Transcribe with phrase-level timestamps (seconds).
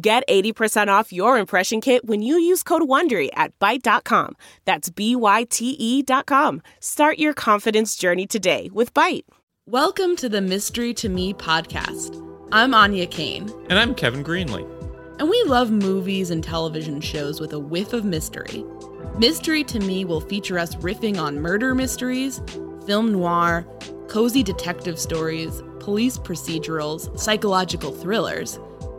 [0.00, 4.36] Get 80% off your impression kit when you use code WONDERY at Byte.com.
[4.64, 6.62] That's B-Y-T-E dot com.
[6.80, 9.24] Start your confidence journey today with Byte.
[9.66, 12.24] Welcome to the Mystery to Me podcast.
[12.52, 13.50] I'm Anya Kane.
[13.68, 14.66] And I'm Kevin Greenlee.
[15.18, 18.64] And we love movies and television shows with a whiff of mystery.
[19.18, 22.40] Mystery to Me will feature us riffing on murder mysteries,
[22.86, 23.66] film noir,
[24.08, 28.58] cozy detective stories, police procedurals, psychological thrillers,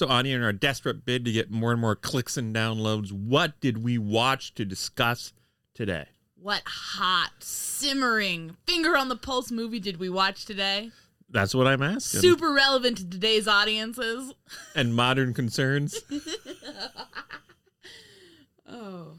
[0.00, 3.60] So, Anya, in our desperate bid to get more and more clicks and downloads, what
[3.60, 5.34] did we watch to discuss
[5.74, 6.06] today?
[6.36, 10.90] What hot, simmering, finger on the pulse movie did we watch today?
[11.28, 12.22] That's what I'm asking.
[12.22, 14.32] Super relevant to today's audiences.
[14.74, 16.00] And modern concerns.
[18.66, 19.18] oh.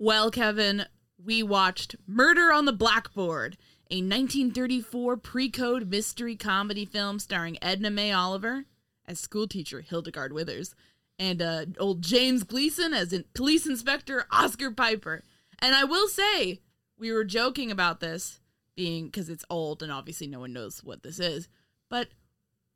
[0.00, 0.86] Well, Kevin,
[1.24, 3.56] we watched Murder on the Blackboard,
[3.92, 8.64] a 1934 pre code mystery comedy film starring Edna May Oliver
[9.06, 10.74] as schoolteacher Hildegard Withers
[11.18, 15.24] and uh, old James Gleason as in police inspector Oscar Piper.
[15.58, 16.60] And I will say,
[16.98, 18.40] we were joking about this
[18.74, 21.48] being because it's old and obviously no one knows what this is,
[21.88, 22.08] but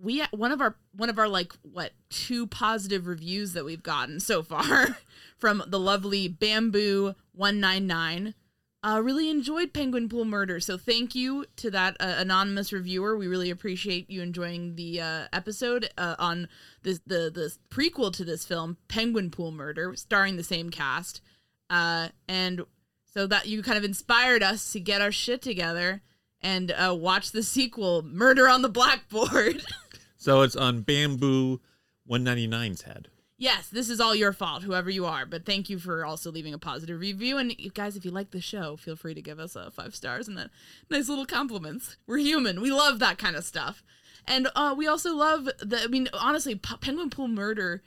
[0.03, 4.19] we one of our one of our like what two positive reviews that we've gotten
[4.19, 4.97] so far
[5.37, 8.35] from the lovely Bamboo 199
[8.83, 10.59] uh, really enjoyed Penguin Pool Murder.
[10.61, 13.17] So thank you to that uh, anonymous reviewer.
[13.17, 16.49] We really appreciate you enjoying the uh, episode uh, on
[16.83, 21.21] this, the the prequel to this film, Penguin Pool Murder, starring the same cast.
[21.69, 22.63] Uh, and
[23.05, 26.03] so that you kind of inspired us to get our shit together
[26.41, 29.63] and uh, watch the sequel, Murder on the Blackboard.
[30.17, 31.61] so it's on Bamboo
[32.09, 33.09] 199's head
[33.41, 35.27] yes, this is all your fault, whoever you are.
[35.27, 37.39] But thank you for also leaving a positive review.
[37.39, 39.97] And you guys, if you like the show, feel free to give us a five
[39.97, 40.51] stars and that
[40.89, 41.97] nice little compliments.
[42.07, 42.61] We're human.
[42.61, 43.83] We love that kind of stuff.
[44.29, 45.81] And uh, we also love the.
[45.83, 47.83] I mean, honestly, Penguin Pool Murder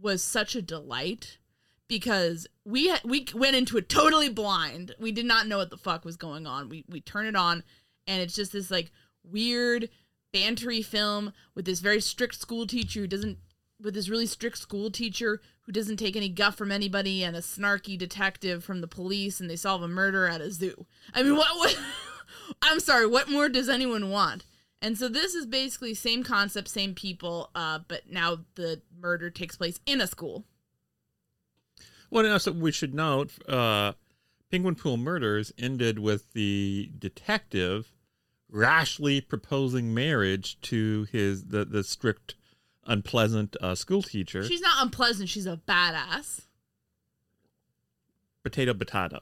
[0.00, 1.38] was such a delight
[1.88, 4.94] because we ha- we went into it totally blind.
[4.98, 6.68] We did not know what the fuck was going on.
[6.68, 7.64] We we turn it on,
[8.06, 8.92] and it's just this like
[9.24, 9.90] weird
[10.32, 13.38] bantery film with this very strict school teacher who doesn't
[13.84, 17.40] with this really strict school teacher who doesn't take any guff from anybody and a
[17.40, 20.86] snarky detective from the police and they solve a murder at a zoo.
[21.12, 21.78] I mean what what
[22.62, 24.44] I'm sorry, what more does anyone want?
[24.82, 29.56] And so this is basically same concept, same people, uh, but now the murder takes
[29.56, 30.44] place in a school.
[32.10, 33.92] Well, also we should note, uh,
[34.50, 37.92] Penguin Pool Murders ended with the detective
[38.50, 42.36] rashly proposing marriage to his the the strict,
[42.86, 44.44] unpleasant uh, school teacher.
[44.44, 46.42] She's not unpleasant, she's a badass.
[48.42, 49.20] potato potato,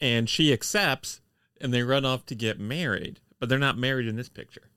[0.00, 1.20] and she accepts,
[1.60, 4.70] and they run off to get married, but they're not married in this picture.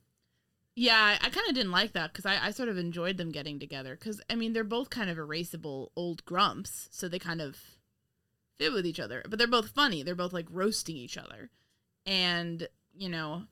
[0.76, 3.32] Yeah, I, I kind of didn't like that because I, I sort of enjoyed them
[3.32, 3.96] getting together.
[3.96, 7.58] Because, I mean, they're both kind of erasable old grumps, so they kind of
[8.58, 9.24] fit with each other.
[9.30, 10.02] But they're both funny.
[10.02, 11.52] They're both like roasting each other.
[12.08, 13.44] And, you know,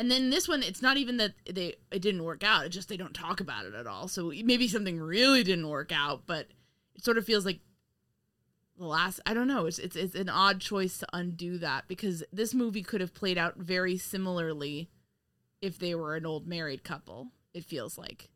[0.00, 2.64] and then this one, it's not even that they it didn't work out.
[2.64, 4.08] It's just they don't talk about it at all.
[4.08, 6.48] So maybe something really didn't work out, but
[6.94, 7.60] it sort of feels like
[8.78, 12.24] the last I don't know, it's it's it's an odd choice to undo that because
[12.32, 14.88] this movie could have played out very similarly
[15.60, 17.28] if they were an old married couple.
[17.52, 18.30] It feels like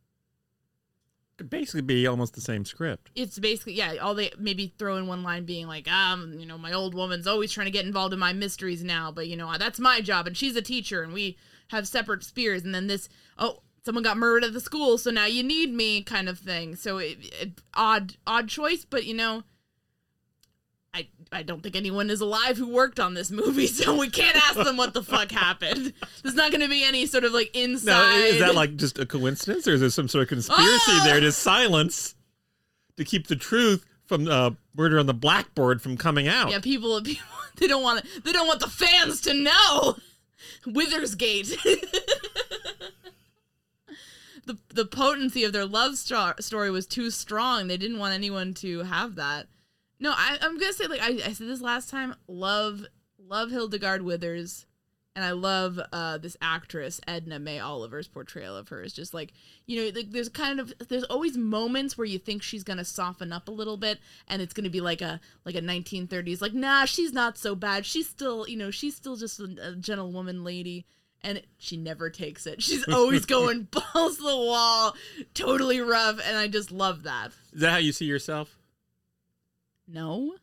[1.38, 3.10] Could basically be almost the same script.
[3.14, 3.94] it's basically yeah.
[4.02, 7.26] All they maybe throw in one line being like, um, you know, my old woman's
[7.26, 10.26] always trying to get involved in my mysteries now, but you know that's my job,
[10.26, 11.38] and she's a teacher, and we
[11.70, 13.08] have separate spears, and then this
[13.38, 13.60] oh.
[13.84, 16.74] Someone got murdered at the school, so now you need me, kind of thing.
[16.74, 19.42] So it, it, odd, odd choice, but you know,
[20.94, 24.36] I I don't think anyone is alive who worked on this movie, so we can't
[24.36, 25.92] ask them what the fuck happened.
[26.22, 27.92] There's not going to be any sort of like inside.
[27.92, 31.02] Now, is that like just a coincidence, or is there some sort of conspiracy Ah!
[31.04, 32.14] there to silence,
[32.96, 36.50] to keep the truth from uh, murder on the blackboard from coming out?
[36.50, 37.26] Yeah, people, people
[37.56, 39.96] they don't want to, they don't want the fans to know.
[40.66, 41.56] Withersgate.
[44.46, 47.66] the the potency of their love sto- story was too strong.
[47.66, 49.46] They didn't want anyone to have that.
[50.00, 52.14] No, I, I'm gonna say like I, I said this last time.
[52.28, 52.86] Love
[53.18, 54.66] love Hildegard Withers,
[55.16, 59.32] and I love uh, this actress Edna May Oliver's portrayal of her is just like
[59.66, 63.32] you know like, there's kind of there's always moments where you think she's gonna soften
[63.32, 66.84] up a little bit, and it's gonna be like a like a 1930s like nah
[66.84, 70.86] she's not so bad she's still you know she's still just a, a gentlewoman lady.
[71.26, 72.62] And she never takes it.
[72.62, 74.94] She's always going balls to the wall,
[75.32, 77.28] totally rough, and I just love that.
[77.54, 78.58] Is that how you see yourself?
[79.88, 80.34] No,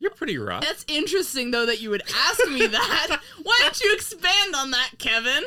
[0.00, 0.62] You're pretty rough.
[0.62, 3.20] That's interesting, though, that you would ask me that.
[3.42, 5.44] Why don't you expand on that, Kevin?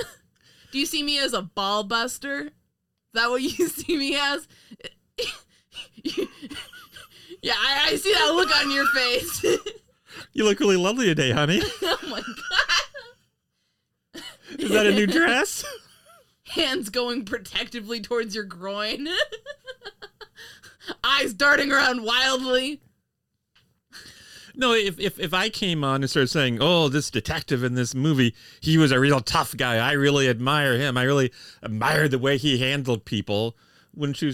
[0.72, 2.46] Do you see me as a ball buster?
[2.46, 2.52] Is
[3.16, 4.48] that what you see me as?
[7.42, 9.44] yeah, I, I see that look on your face.
[10.34, 11.62] You look really lovely today, honey.
[11.82, 12.34] oh my god.
[14.60, 15.66] Is that a new dress?
[16.50, 19.08] Hands going protectively towards your groin.
[21.04, 22.82] Eyes darting around wildly.
[24.56, 27.96] No, if, if if I came on and started saying, "Oh, this detective in this
[27.96, 29.78] movie, he was a real tough guy.
[29.78, 30.98] I really admire him.
[30.98, 31.32] I really
[31.64, 33.56] admire the way he handled people."
[33.96, 34.34] Wouldn't you,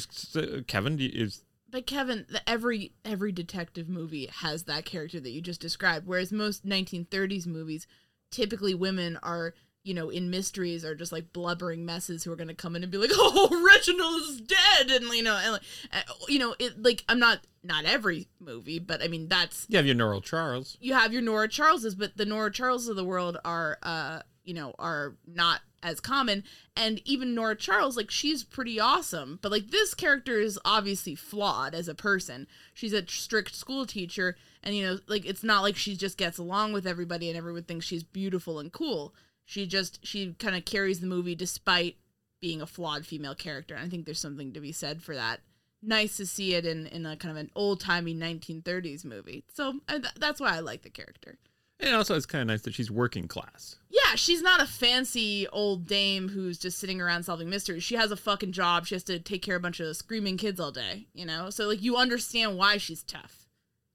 [0.68, 1.00] Kevin?
[1.00, 6.08] Is But Kevin, the, every every detective movie has that character that you just described.
[6.08, 7.88] Whereas most 1930s movies,
[8.32, 9.54] typically women are
[9.90, 12.84] you know in mysteries are just like blubbering messes who are going to come in
[12.84, 16.56] and be like, "Oh, Reginald is dead," and you know, and like, uh, you know,
[16.60, 20.22] it like I'm not not every movie, but I mean that's you have your Nora
[20.22, 20.78] Charles?
[20.80, 24.54] you have your Nora Charleses, but the Nora Charles of the world are, uh, you
[24.54, 26.44] know, are not as common.
[26.76, 29.40] And even Nora Charles, like, she's pretty awesome.
[29.42, 32.48] But, like, this character is obviously flawed as a person.
[32.74, 36.38] She's a strict school teacher, and, you know, like, it's not like she just gets
[36.38, 39.14] along with everybody and everyone thinks she's beautiful and cool.
[39.50, 41.96] She just, she kind of carries the movie despite
[42.40, 43.74] being a flawed female character.
[43.74, 45.40] And I think there's something to be said for that.
[45.82, 49.44] Nice to see it in, in a kind of an old timey 1930s movie.
[49.52, 51.40] So th- that's why I like the character.
[51.80, 53.78] And also, it's kind of nice that she's working class.
[53.90, 57.84] Yeah, she's not a fancy old dame who's just sitting around solving mysteries.
[57.84, 58.86] She has a fucking job.
[58.86, 61.50] She has to take care of a bunch of screaming kids all day, you know?
[61.50, 63.49] So, like, you understand why she's tough.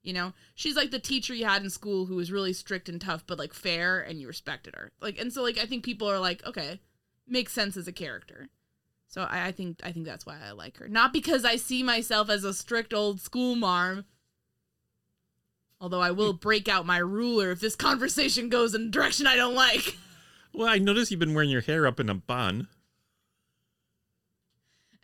[0.05, 0.33] You know?
[0.53, 3.39] She's like the teacher you had in school who was really strict and tough, but,
[3.39, 4.91] like, fair, and you respected her.
[5.01, 6.79] Like, and so, like, I think people are like, okay,
[7.27, 8.49] makes sense as a character.
[9.07, 10.87] So I, I think I think that's why I like her.
[10.87, 14.05] Not because I see myself as a strict old school marm.
[15.79, 16.37] Although I will hmm.
[16.37, 19.97] break out my ruler if this conversation goes in a direction I don't like.
[20.57, 22.69] Well, I notice you've been wearing your hair up in a bun.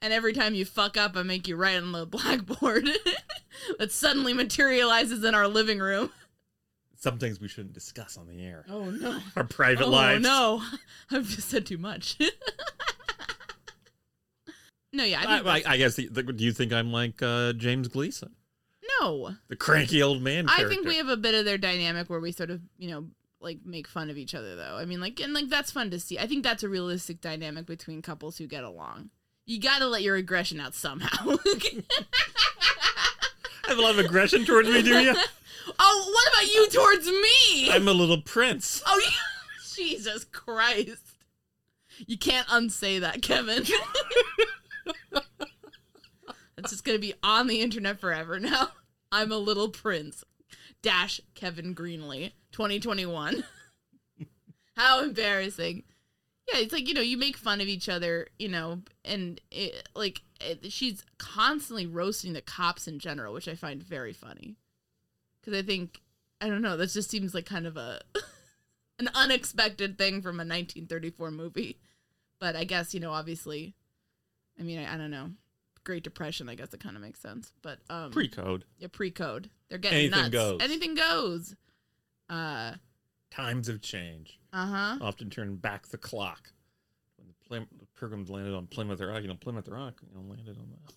[0.02, 2.88] And every time you fuck up, I make you write on the blackboard.
[3.80, 6.12] that suddenly materializes in our living room.
[6.96, 8.64] Some things we shouldn't discuss on the air.
[8.70, 9.20] Oh no.
[9.36, 10.26] Our private oh lives.
[10.28, 10.62] Oh
[11.12, 11.18] no.
[11.18, 12.18] I've just said too much.
[14.94, 15.96] no, yeah, I I, I, I guess.
[15.96, 18.36] The, the, do you think I'm like uh, James Gleason,
[19.00, 19.32] no.
[19.48, 20.48] the cranky old man?
[20.48, 23.08] I think we have a bit of their dynamic where we sort of, you know,
[23.40, 24.78] like make fun of each other though.
[24.78, 26.20] I mean, like and like that's fun to see.
[26.20, 29.10] I think that's a realistic dynamic between couples who get along.
[29.46, 31.38] You got to let your aggression out somehow.
[33.72, 35.16] Have a lot of aggression towards me, do you?
[35.80, 37.72] oh, what about you towards me?
[37.72, 38.84] I'm a little prince.
[38.86, 39.12] oh, yeah.
[39.76, 41.16] Jesus Christ.
[42.06, 43.64] You can't unsay that, Kevin.
[45.12, 48.70] That's just going to be on the internet forever now.
[49.12, 50.24] I'm a little prince.
[50.82, 53.44] Dash Kevin Greenlee 2021.
[54.76, 55.84] How embarrassing.
[56.54, 59.88] Yeah, it's like, you know, you make fun of each other, you know, and it,
[59.96, 64.58] like it, she's constantly roasting the cops in general, which I find very funny.
[65.44, 66.02] Cuz I think
[66.42, 68.02] I don't know, that just seems like kind of a
[69.00, 71.80] an unexpected thing from a 1934 movie.
[72.40, 73.76] But I guess, you know, obviously
[74.60, 75.32] I mean, I, I don't know.
[75.84, 77.52] Great Depression, I guess it kind of makes sense.
[77.62, 78.66] But um Pre-code.
[78.78, 79.50] yeah, pre-code.
[79.70, 80.32] They're getting Anything nuts.
[80.32, 80.62] goes.
[80.62, 81.56] Anything goes.
[82.30, 82.74] Uh
[83.32, 84.38] Times have changed.
[84.54, 84.98] uh-huh.
[85.02, 86.52] Often turn back the clock.
[87.18, 90.58] When the, the Pilgrims landed on Plymouth Rock, you know, Plymouth Rock, you know, landed
[90.58, 90.94] on that.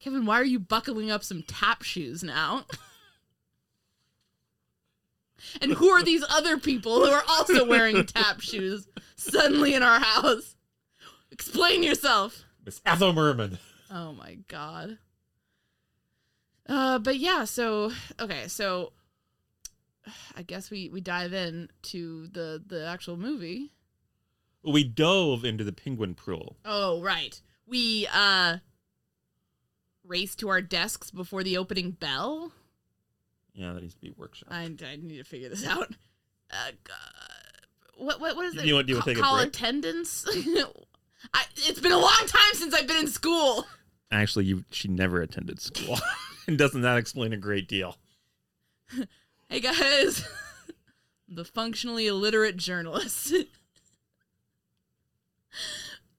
[0.00, 2.64] Kevin, why are you buckling up some tap shoes now?
[5.60, 10.00] and who are these other people who are also wearing tap shoes suddenly in our
[10.00, 10.56] house?
[11.30, 12.44] Explain yourself.
[12.64, 13.58] Miss Ethel Merman.
[13.90, 14.98] Oh my god.
[16.66, 18.92] Uh but yeah, so okay, so
[20.36, 23.72] I guess we we dive in to the the actual movie.
[24.62, 26.56] We dove into the penguin pool.
[26.64, 27.40] Oh, right.
[27.66, 28.58] We uh
[30.04, 32.52] race to our desks before the opening bell.
[33.54, 34.48] Yeah, that needs to be workshop.
[34.50, 35.92] I, I need to figure this out.
[36.50, 36.72] Uh,
[37.96, 38.64] what what what is it?
[38.64, 39.48] you want- to take a call break?
[39.48, 40.26] attendance?
[41.34, 43.66] I, it's been a long time since I've been in school.
[44.10, 45.98] Actually, you she never attended school.
[46.46, 47.96] and doesn't that explain a great deal?
[49.52, 50.28] Hey guys,
[51.28, 53.34] the functionally illiterate journalist.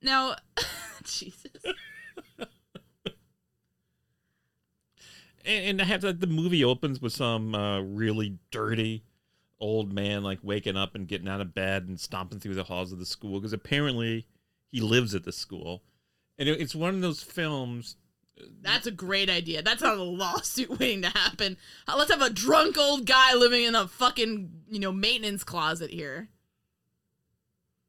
[0.01, 0.35] now,
[1.05, 1.63] Jesus.
[5.45, 9.05] And, and I have the movie opens with some uh, really dirty
[9.61, 12.91] old man like waking up and getting out of bed and stomping through the halls
[12.91, 14.27] of the school because apparently
[14.73, 15.83] he lives at the school.
[16.37, 17.95] And it, it's one of those films.
[18.61, 19.61] That's a great idea.
[19.61, 21.57] That's not a lawsuit waiting to happen.
[21.87, 25.91] Uh, Let's have a drunk old guy living in a fucking, you know, maintenance closet
[25.91, 26.29] here.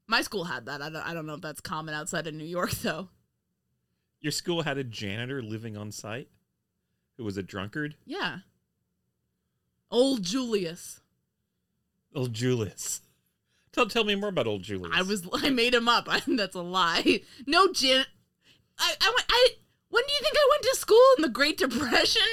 [0.06, 0.82] My school had that.
[0.82, 3.08] I don't, I don't know if that's common outside of New York, though.
[4.20, 6.28] Your school had a janitor living on site
[7.16, 7.96] who was a drunkard.
[8.04, 8.38] Yeah.
[9.90, 11.00] Old Julius.
[12.14, 13.00] Old Julius.
[13.72, 14.94] Tell tell me more about old Julius.
[14.94, 16.06] I was I made him up.
[16.08, 17.22] I, that's a lie.
[17.46, 18.04] No, Jan.
[18.78, 19.26] I I went.
[19.30, 19.48] I
[19.92, 22.22] when do you think I went to school in the Great Depression?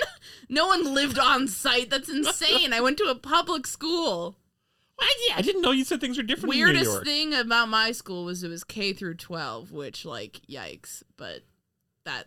[0.51, 1.91] No one lived on site.
[1.91, 2.73] That's insane.
[2.73, 4.35] I went to a public school.
[4.99, 7.69] I, yeah, I didn't know you said things were different in New Weirdest thing about
[7.69, 11.41] my school was it was K through 12, which like yikes, but
[12.03, 12.25] that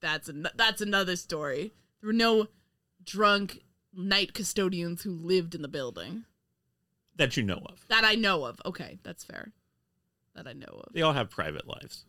[0.00, 1.72] that's an, that's another story.
[2.00, 2.46] There were no
[3.04, 3.62] drunk
[3.92, 6.26] night custodians who lived in the building
[7.16, 7.84] that you know of.
[7.88, 8.62] that I know of.
[8.64, 9.50] Okay, that's fair.
[10.36, 10.92] That I know of.
[10.92, 12.04] They all have private lives.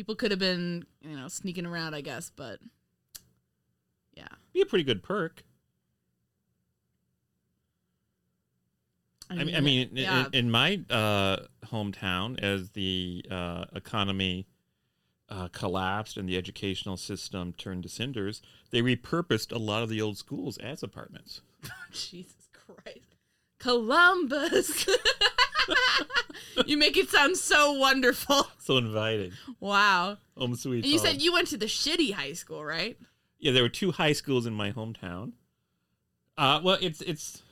[0.00, 2.58] People could have been, you know, sneaking around, I guess, but
[4.16, 4.28] yeah.
[4.54, 5.44] Be a pretty good perk.
[9.28, 10.24] I mean, I mean, in- yeah.
[10.32, 14.46] in, in my uh, hometown, as the uh, economy
[15.28, 18.40] uh, collapsed and the educational system turned to cinders,
[18.70, 21.42] they repurposed a lot of the old schools as apartments.
[21.92, 23.16] Jesus Christ.
[23.58, 24.86] Columbus.
[26.66, 28.46] you make it sound so wonderful.
[28.58, 29.32] So inviting.
[29.58, 30.18] Wow.
[30.36, 30.84] Home sweet.
[30.84, 31.06] And you home.
[31.06, 32.96] said you went to the shitty high school, right?
[33.40, 35.32] yeah, there were two high schools in my hometown.
[36.36, 37.42] Uh, well, it's it's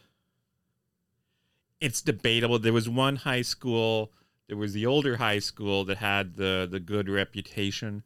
[1.80, 2.58] it's debatable.
[2.58, 4.12] There was one high school.
[4.46, 8.04] There was the older high school that had the the good reputation,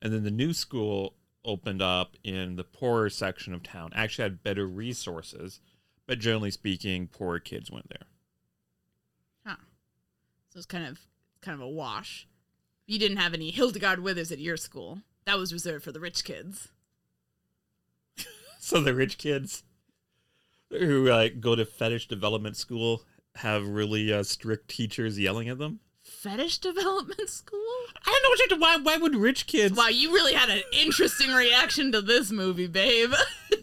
[0.00, 3.90] and then the new school opened up in the poorer section of town.
[3.94, 5.60] Actually, had better resources,
[6.06, 8.06] but generally speaking, poorer kids went there.
[10.52, 11.00] So it's kind of
[11.40, 12.28] kind of a wash.
[12.86, 14.98] You didn't have any Hildegard Withers at your school.
[15.24, 16.68] That was reserved for the rich kids.
[18.58, 19.64] So the rich kids
[20.70, 23.02] who uh, go to fetish development school
[23.36, 25.80] have really uh, strict teachers yelling at them.
[26.02, 27.58] fetish development school?
[28.06, 28.58] I don't know what you're.
[28.58, 32.66] why why would rich kids Wow, you really had an interesting reaction to this movie,
[32.68, 33.12] babe.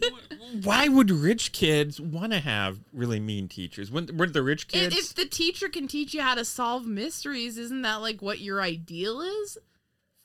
[0.64, 3.90] why would rich kids want to have really mean teachers?
[3.90, 7.58] When weren't the rich kids if the teacher can teach you how to solve mysteries,
[7.58, 9.58] isn't that like what your ideal is?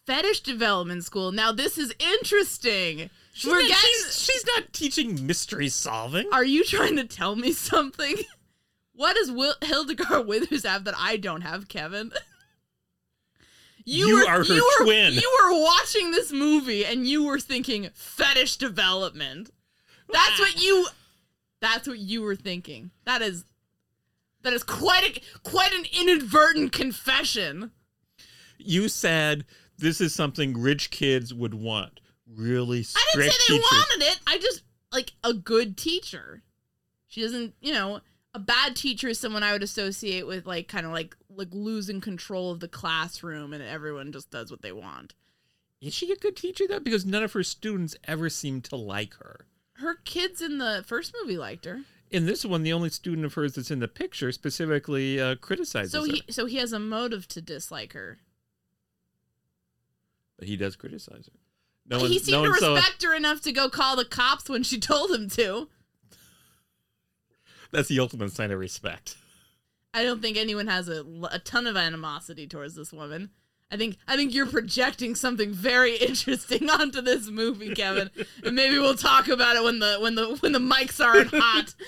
[0.05, 1.31] Fetish development school.
[1.31, 3.09] Now this is interesting.
[3.33, 3.77] she's, We're not, getting.
[3.81, 6.27] she's, she's not teaching mystery solving.
[6.31, 8.15] Are you trying to tell me something?
[8.97, 12.13] What does Will- Hildegard Withers have that I don't have, Kevin?
[13.87, 15.13] You are her you were, twin.
[15.13, 19.51] You were watching this movie and you were thinking fetish development.
[20.11, 20.85] That's what you.
[20.87, 20.93] Ah.
[21.61, 22.91] That's what you were thinking.
[23.05, 23.45] That is.
[24.43, 27.71] That is quite a quite an inadvertent confession.
[28.57, 29.45] You said
[29.77, 31.99] this is something rich kids would want.
[32.27, 33.71] Really I didn't say they teachers.
[33.71, 34.19] wanted it.
[34.27, 36.43] I just like a good teacher.
[37.07, 38.01] She doesn't, you know,
[38.33, 42.01] a bad teacher is someone I would associate with like kind of like like losing
[42.01, 45.13] control of the classroom and everyone just does what they want.
[45.81, 46.79] Is she a good teacher though?
[46.79, 49.47] Because none of her students ever seem to like her.
[49.79, 51.81] Her kids in the first movie liked her.
[52.11, 55.91] In this one, the only student of hers that's in the picture specifically uh, criticizes
[55.91, 56.15] So her.
[56.29, 58.19] so he has a motive to dislike her.
[60.37, 61.39] But he does criticize her.
[61.87, 64.05] No he one, seemed no to one saw- respect her enough to go call the
[64.05, 65.67] cops when she told him to.
[67.71, 69.17] That's the ultimate sign of respect.
[69.93, 73.31] I don't think anyone has a, a ton of animosity towards this woman.
[73.71, 78.09] I think I think you're projecting something very interesting onto this movie, Kevin.
[78.43, 81.73] and maybe we'll talk about it when the when the when the mics aren't hot.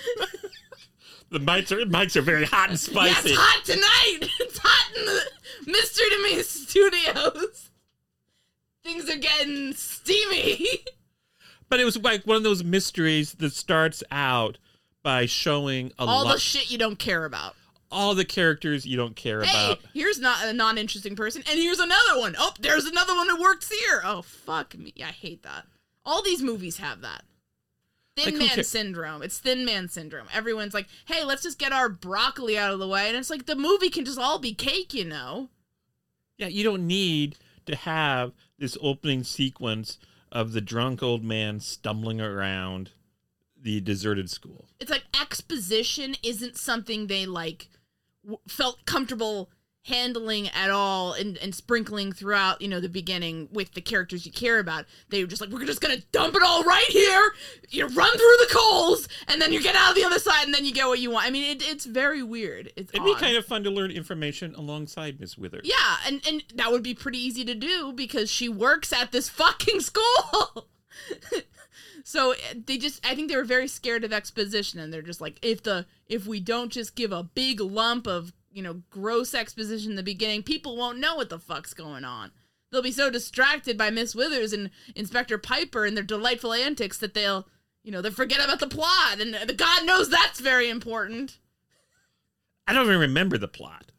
[1.30, 3.30] The mics are mics are very hot and yeah, spicy.
[3.32, 4.30] it's hot tonight.
[4.40, 7.70] It's hot in the Mystery to Me studios.
[8.82, 10.66] Things are getting steamy.
[11.68, 14.56] But it was like one of those mysteries that starts out
[15.02, 17.54] by showing a All lot the shit you don't care about.
[17.90, 19.78] All the characters you don't care Hey, about.
[19.94, 22.34] here's not a non-interesting person, and here's another one.
[22.38, 24.02] Oh, there's another one who works here.
[24.04, 24.92] Oh, fuck me.
[25.00, 25.64] I hate that.
[26.04, 27.22] All these movies have that.
[28.16, 29.22] Thin Like, man syndrome.
[29.22, 30.26] It's thin man syndrome.
[30.34, 33.08] Everyone's like, hey, let's just get our broccoli out of the way.
[33.08, 35.50] And it's like the movie can just all be cake, you know?
[36.36, 39.98] Yeah, you don't need to have this opening sequence
[40.32, 42.90] of the drunk old man stumbling around
[43.60, 44.66] the deserted school.
[44.80, 47.68] It's like exposition isn't something they like
[48.24, 49.50] w- felt comfortable
[49.88, 54.32] handling at all and, and sprinkling throughout, you know, the beginning with the characters you
[54.32, 54.84] care about.
[55.08, 57.32] They were just like, we're just gonna dump it all right here.
[57.70, 60.54] You run through the coals, and then you get out of the other side, and
[60.54, 61.26] then you get what you want.
[61.26, 62.72] I mean, it, it's very weird.
[62.76, 65.62] It's It'd be kind of fun to learn information alongside Miss Withers.
[65.64, 69.28] Yeah, and and that would be pretty easy to do because she works at this
[69.28, 70.68] fucking school.
[72.08, 75.20] so eh, they just I think they were very scared of exposition and they're just
[75.20, 79.34] like if the if we don't just give a big lump of, you know, gross
[79.34, 82.30] exposition in the beginning, people won't know what the fuck's going on.
[82.72, 87.12] They'll be so distracted by Miss Withers and Inspector Piper and their delightful antics that
[87.12, 87.46] they'll,
[87.84, 91.38] you know, they forget about the plot and God knows that's very important.
[92.66, 93.92] I don't even remember the plot.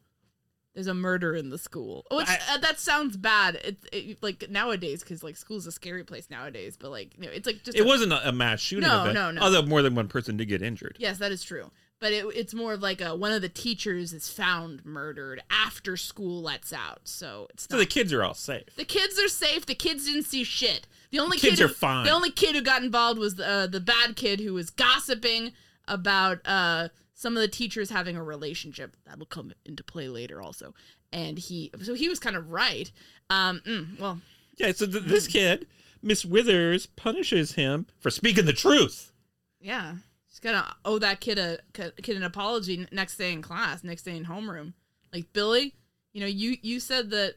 [0.76, 2.06] There's a murder in the school.
[2.12, 3.60] It's, I- uh, that sounds bad.
[3.64, 6.78] It's it, like nowadays because like school's a scary place nowadays.
[6.78, 9.02] But like you know, it's like just It a- wasn't a, a mass shooting No,
[9.02, 9.16] event.
[9.16, 9.42] no, no.
[9.42, 10.96] Although more than one person did get injured.
[11.00, 11.72] Yes, that is true.
[12.00, 15.98] But it, it's more of like a one of the teachers is found murdered after
[15.98, 17.02] school lets out.
[17.04, 18.64] So it's So not, the kids are all safe.
[18.78, 19.66] the kids are safe.
[19.66, 20.88] The kids didn't see shit.
[21.12, 22.06] The only kids kid are who, fine.
[22.06, 25.52] The only kid who got involved was uh, the bad kid who was gossiping
[25.90, 28.96] about uh, some of the teachers having a relationship.
[29.06, 30.74] That'll come into play later also.
[31.12, 32.90] And he, so he was kind of right.
[33.30, 34.22] Um, mm, well,
[34.58, 35.68] Yeah, so th- this kid,
[36.02, 39.12] Miss Withers, punishes him for speaking the truth.
[39.60, 39.96] yeah,
[40.30, 44.16] she's gonna owe that kid a kid an apology next day in class, next day
[44.16, 44.72] in homeroom.
[45.12, 45.74] Like Billy,
[46.14, 47.36] you know, you you said that,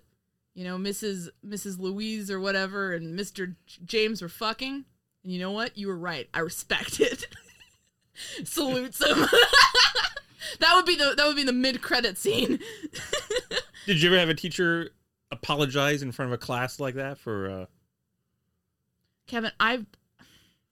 [0.55, 1.29] you know, Mrs.
[1.45, 1.81] Mrs.
[1.81, 3.57] Louise or whatever and Mr.
[3.66, 4.85] J- James were fucking,
[5.25, 5.77] and you know what?
[5.77, 6.29] You were right.
[6.33, 7.25] I respect it.
[8.45, 9.19] Salutes him.
[10.61, 12.59] that would be the that would be the mid credit scene.
[13.87, 14.91] Did you ever have a teacher
[15.31, 17.67] apologize in front of a class like that for uh
[19.27, 19.87] Kevin, I've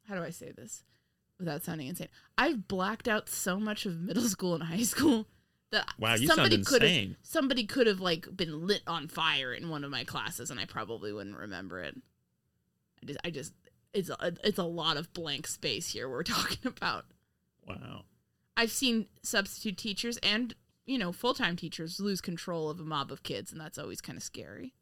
[0.08, 0.82] how do I say this
[1.38, 2.08] without sounding insane?
[2.36, 5.26] I've blacked out so much of middle school and high school
[5.70, 7.08] that Wow, you somebody could insane.
[7.10, 10.58] have somebody could have like been lit on fire in one of my classes and
[10.60, 11.96] I probably wouldn't remember it.
[13.02, 13.52] I just I just
[13.94, 17.06] it's a, it's a lot of blank space here we're talking about.
[17.66, 18.02] Wow.
[18.56, 20.54] I've seen substitute teachers and
[20.86, 24.16] you know full-time teachers lose control of a mob of kids and that's always kind
[24.16, 24.74] of scary.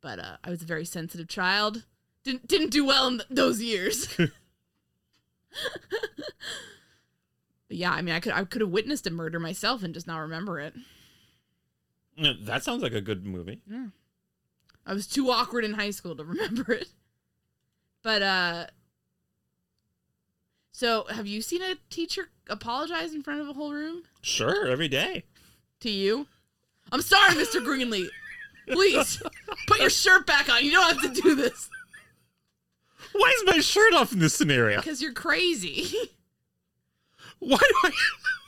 [0.00, 1.84] But uh, I was a very sensitive child.
[2.24, 4.06] Didn't didn't do well in th- those years.
[4.16, 4.28] but
[7.70, 10.18] yeah, I mean, I could I could have witnessed a murder myself and just not
[10.18, 10.74] remember it.
[12.18, 13.60] That sounds like a good movie.
[13.68, 13.86] Yeah.
[14.86, 16.88] I was too awkward in high school to remember it.
[18.02, 18.66] But uh
[20.76, 24.88] so have you seen a teacher apologize in front of a whole room Sure, every
[24.88, 25.22] day.
[25.80, 26.26] to you?
[26.90, 27.64] I'm sorry, Mr.
[27.64, 28.08] Greenlee.
[28.68, 29.22] Please
[29.68, 30.64] put your shirt back on.
[30.64, 31.68] You don't have to do this
[33.12, 34.78] Why is my shirt off in this scenario?
[34.78, 35.86] because you're crazy.
[37.38, 37.90] Why do I?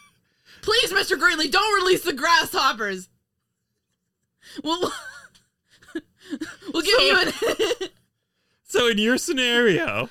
[0.62, 1.17] Please, Mr.
[1.17, 3.09] Greenlee, don't release the grasshoppers.
[4.65, 4.91] We'll,
[6.73, 7.33] we'll give you an.
[8.69, 10.09] So in your scenario,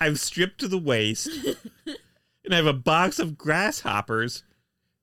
[0.00, 1.28] I'm stripped to the waist,
[1.86, 4.42] and I have a box of grasshoppers,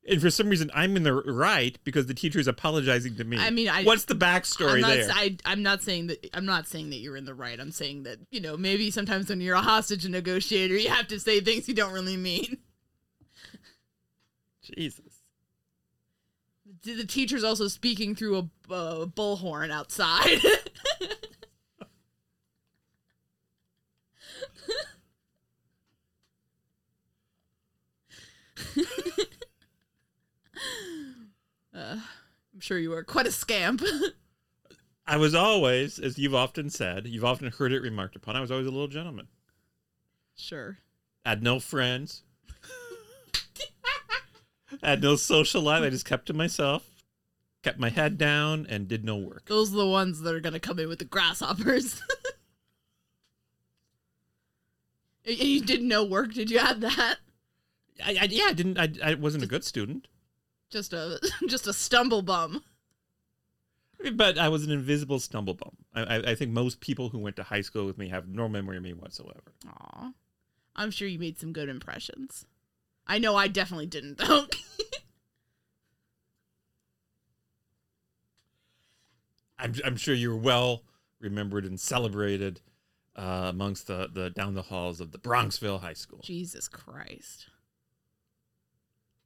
[0.08, 3.38] and for some reason I'm in the right because the teacher is apologizing to me.
[3.38, 5.10] I mean, I- what's the I'm backstory not, there?
[5.12, 6.30] I, I'm not saying that.
[6.34, 7.60] I'm not saying that you're in the right.
[7.60, 11.20] I'm saying that you know maybe sometimes when you're a hostage negotiator, you have to
[11.20, 12.58] say things you don't really mean.
[14.62, 15.02] Jesus.
[16.84, 20.40] The the teacher's also speaking through a uh, bullhorn outside.
[31.76, 31.98] uh,
[32.54, 33.82] I'm sure you are quite a scamp.
[35.08, 38.36] I was always, as you've often said, you've often heard it remarked upon.
[38.36, 39.28] I was always a little gentleman.
[40.36, 40.78] sure.
[41.26, 42.24] I had no friends.
[44.82, 45.84] I had no social life.
[45.84, 46.90] I just kept to myself,
[47.62, 49.46] kept my head down, and did no work.
[49.46, 52.02] Those are the ones that are gonna come in with the grasshoppers.
[55.26, 56.34] You did no work.
[56.34, 57.16] Did you add that?
[58.04, 58.78] I, I, yeah, I didn't.
[58.80, 60.08] I, I wasn't a good student,
[60.70, 62.64] Just a just a stumble bum.
[64.14, 65.76] but I was an invisible stumble bum.
[65.94, 68.48] I, I, I think most people who went to high school with me have no
[68.50, 69.54] memory of me whatsoever.
[69.68, 70.12] Aw.
[70.76, 72.46] I'm sure you made some good impressions.
[73.06, 74.46] I know I definitely didn't though.
[79.60, 80.84] I'm, I'm sure you're well
[81.20, 82.60] remembered and celebrated
[83.16, 86.20] uh, amongst the, the down the halls of the Bronxville High School.
[86.24, 87.48] Jesus Christ.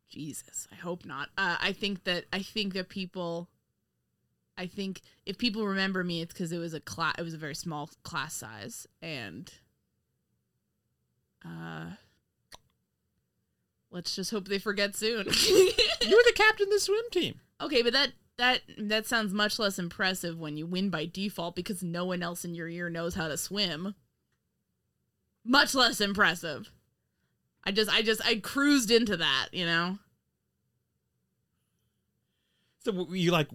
[0.10, 1.30] Jesus, I hope not.
[1.38, 3.50] Uh, I think that I think that people
[4.58, 7.38] I think if people remember me it's cuz it was a class it was a
[7.38, 9.52] very small class size and
[11.46, 11.92] uh
[13.92, 15.28] let's just hope they forget soon.
[16.00, 17.42] You were the captain of the swim team.
[17.60, 21.84] okay, but that that that sounds much less impressive when you win by default because
[21.84, 23.96] no one else in your year knows how to swim.
[25.44, 26.72] Much less impressive.
[27.68, 30.00] I just I just I cruised into that, you know.
[32.80, 33.50] So were you like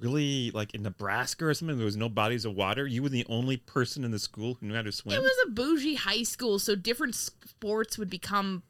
[0.00, 1.76] really like in Nebraska or something?
[1.76, 2.86] There was no bodies of water.
[2.86, 5.18] You were the only person in the school who knew how to swim.
[5.18, 8.62] It was a bougie high school, so different sports would become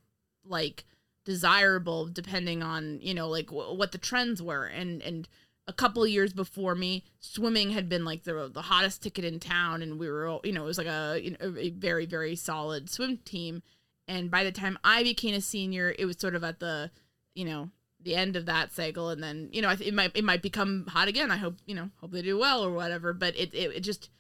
[0.45, 0.85] like
[1.25, 4.65] desirable depending on you know like w- what the trends were.
[4.65, 5.29] And and
[5.69, 9.39] a couple of years before me, swimming had been like the the hottest ticket in
[9.39, 12.07] town, and we were all- you know it was like a you know, a very
[12.07, 13.63] very solid swim team.
[14.07, 16.91] And by the time I became a senior, it was sort of at the
[17.35, 19.09] you know the end of that cycle.
[19.09, 21.31] And then you know it might it might become hot again.
[21.31, 23.13] I hope you know hope they do well or whatever.
[23.13, 24.11] But it it, it just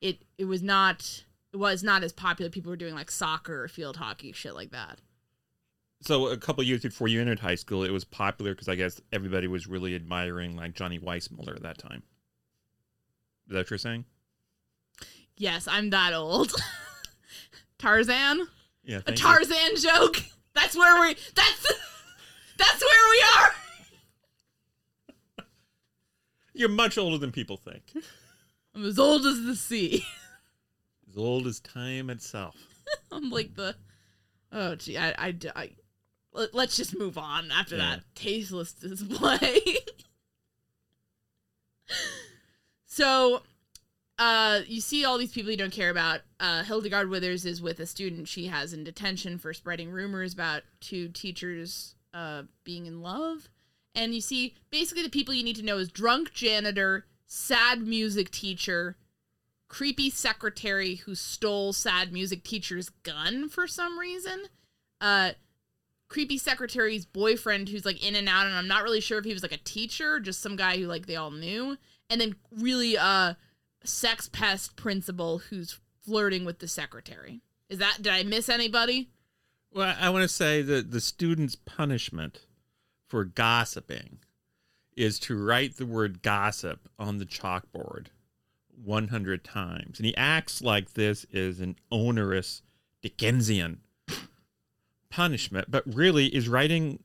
[0.00, 2.50] it it was not it was not as popular.
[2.50, 5.00] People were doing like soccer or field hockey shit like that.
[6.00, 9.00] So a couple years before you entered high school, it was popular because I guess
[9.12, 12.02] everybody was really admiring like Johnny Weissmuller at that time.
[13.46, 14.04] Is that what you're saying?
[15.36, 16.52] yes i'm that old.
[17.78, 18.46] Tarzan
[18.84, 18.98] Yeah.
[18.98, 19.24] a thank you.
[19.24, 20.16] tarzan joke
[20.54, 21.72] that's where we that's
[22.58, 23.54] that's where we are
[26.54, 27.82] You're much older than people think.
[28.74, 30.04] i'm as old as the sea
[31.08, 32.56] As old as time itself.
[33.10, 33.74] i'm like the
[34.52, 35.70] oh gee i i, I
[36.34, 37.90] let, us just move on after Yeah.
[37.96, 39.60] that tasteless display
[42.86, 43.42] so
[44.22, 46.20] uh you see all these people you don't care about.
[46.38, 50.62] Uh hildegard withers is with a student she has in detention for spreading rumors about
[50.80, 53.48] two teachers uh being in love.
[53.94, 58.30] And you see basically the people you need to know is drunk janitor sad music
[58.30, 58.96] teacher
[59.68, 64.42] creepy secretary who stole sad music teacher's gun for some reason
[65.00, 65.30] uh
[66.08, 69.32] creepy secretary's boyfriend who's like in and out and i'm not really sure if he
[69.32, 71.76] was like a teacher just some guy who like they all knew.
[72.10, 73.32] And then really uh
[73.84, 79.08] sex pest principal who's flirting with the secretary is that did i miss anybody
[79.72, 82.40] Well, I want to say that the student's punishment
[83.06, 84.18] for gossiping
[84.96, 88.08] is to write the word gossip on the chalkboard
[88.84, 89.98] 100 times.
[89.98, 92.62] And he acts like this is an onerous
[93.00, 93.80] Dickensian
[95.10, 97.02] punishment, but really is writing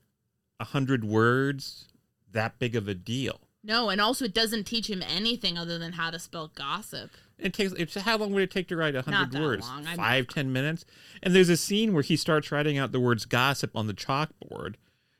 [0.58, 1.88] 100 words
[2.32, 3.40] that big of a deal?
[3.68, 7.12] No, and also it doesn't teach him anything other than how to spell gossip.
[7.38, 7.74] It takes.
[7.74, 9.68] It's how long would it take to write a hundred words?
[9.68, 10.86] long, Five, ten minutes.
[11.22, 14.76] And there's a scene where he starts writing out the words gossip on the chalkboard.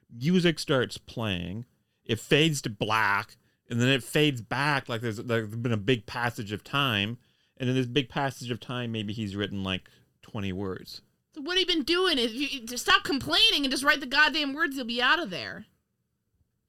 [0.10, 1.66] Music starts playing.
[2.06, 3.36] It fades to black,
[3.70, 7.18] and then it fades back like there's, there's been a big passage of time.
[7.58, 9.90] And in this big passage of time, maybe he's written like
[10.22, 11.02] twenty words.
[11.36, 12.18] So what have you been doing?
[12.18, 15.32] If you just stop complaining and just write the goddamn words, you'll be out of
[15.32, 15.66] there.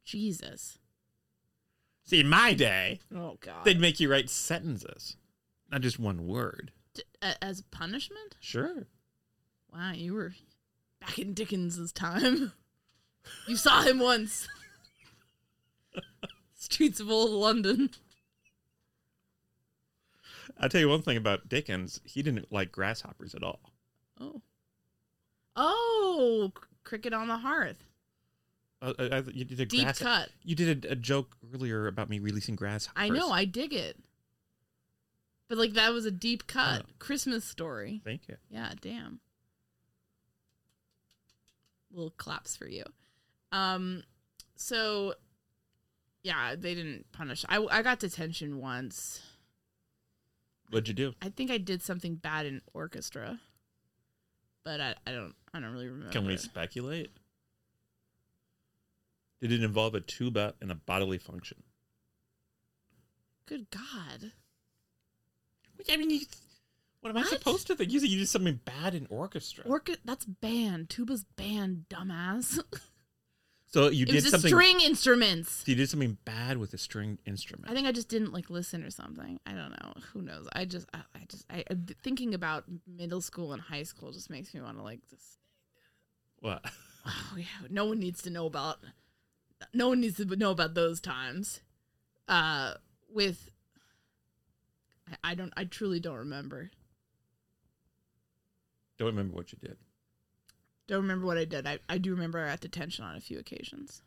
[0.04, 0.78] Jesus.
[2.08, 3.64] See, in my day, Oh God.
[3.66, 5.16] they'd make you write sentences,
[5.70, 6.72] not just one word.
[6.94, 7.02] D-
[7.42, 8.36] as punishment?
[8.40, 8.86] Sure.
[9.70, 10.32] Wow, you were
[11.02, 12.52] back in Dickens's time.
[13.46, 14.48] You saw him once.
[16.54, 17.90] Streets of old London.
[20.58, 22.00] I'll tell you one thing about Dickens.
[22.04, 23.60] He didn't like grasshoppers at all.
[24.18, 24.40] Oh.
[25.54, 26.52] Oh,
[26.84, 27.84] cricket on the hearth.
[28.80, 30.30] Uh, uh, uh, you did a Deep grass- cut.
[30.44, 32.92] You did a, a joke earlier about me releasing grasshoppers.
[32.96, 33.98] I know, I dig it.
[35.48, 36.90] But like that was a deep cut Oh.
[36.98, 38.02] Christmas story.
[38.04, 38.36] Thank you.
[38.50, 39.20] Yeah, damn.
[41.90, 42.84] Little claps for you.
[43.50, 44.02] Um,
[44.56, 45.14] so
[46.22, 47.44] yeah, they didn't punish.
[47.48, 49.22] I I got detention once.
[50.70, 51.14] What'd you do?
[51.22, 53.40] I think I did something bad in orchestra,
[54.64, 56.12] but I, I don't I don't really remember.
[56.12, 57.10] Can we speculate?
[59.40, 61.62] Did it involve a tuba and a bodily function?
[63.46, 64.32] Good God!
[65.90, 66.20] I mean, you,
[67.00, 67.28] what am I What?
[67.30, 67.92] supposed to think?
[67.92, 69.64] You said you did something bad in orchestra.
[69.66, 70.88] Orca that's band.
[70.90, 72.58] Tuba's band, dumbass.
[73.66, 74.48] so you it did was just something.
[74.50, 75.52] string instruments.
[75.52, 77.70] so you did something bad with a string instrument.
[77.70, 79.38] I think I just didn't like listen or something.
[79.46, 79.92] I don't know.
[80.12, 80.48] Who knows?
[80.52, 84.10] I just, I, I just, I uh, I- thinking about middle school and high school
[84.10, 85.38] just makes me want to like just.
[86.40, 86.64] what?
[87.06, 88.80] Oh yeah, no one needs to know about.
[89.72, 91.60] No one needs to know about those times.
[92.26, 92.74] Uh,
[93.12, 93.50] with.
[95.08, 95.52] I, I don't.
[95.56, 96.70] I truly don't remember.
[98.98, 99.76] Don't remember what you did.
[100.86, 101.66] Don't remember what I did.
[101.66, 104.02] I, I do remember I got detention on a few occasions.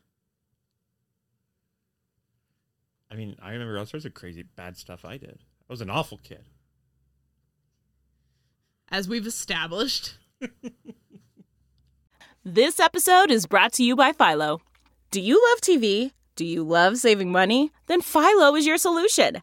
[3.10, 5.38] I mean, I remember all sorts of crazy bad stuff I did.
[5.68, 6.44] I was an awful kid.
[8.90, 10.18] As we've established,
[12.44, 14.62] This episode is brought to you by Philo.
[15.12, 16.12] Do you love TV?
[16.36, 17.70] Do you love saving money?
[17.86, 19.42] Then Philo is your solution.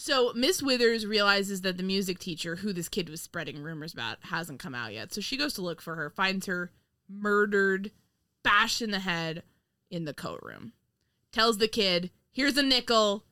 [0.00, 4.18] So Miss Withers realizes that the music teacher, who this kid was spreading rumors about,
[4.22, 5.12] hasn't come out yet.
[5.12, 6.70] So she goes to look for her, finds her
[7.08, 7.90] murdered,
[8.44, 9.42] bashed in the head
[9.90, 10.72] in the coat room.
[11.32, 13.24] Tells the kid, "Here's a nickel.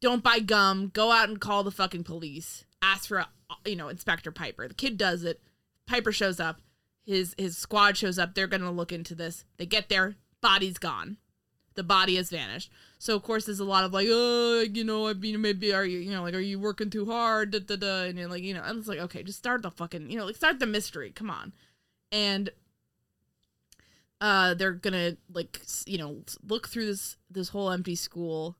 [0.00, 0.88] Don't buy gum.
[0.88, 2.64] Go out and call the fucking police.
[2.82, 3.26] Ask for,
[3.64, 5.40] you know, Inspector Piper." The kid does it.
[5.86, 6.60] Piper shows up.
[7.04, 8.34] His his squad shows up.
[8.34, 9.44] They're gonna look into this.
[9.58, 10.16] They get there.
[10.40, 11.18] Body's gone
[11.74, 12.70] the body has vanished.
[12.98, 15.84] So of course there's a lot of like, oh, you know, I mean, maybe are
[15.84, 17.50] you, you know, like, are you working too hard?
[17.50, 18.04] Da, da, da.
[18.04, 20.36] And like, you know, and it's like, okay, just start the fucking, you know, like
[20.36, 21.10] start the mystery.
[21.10, 21.52] Come on.
[22.12, 22.50] And
[24.20, 28.56] uh, they're gonna like, you know, look through this this whole empty school.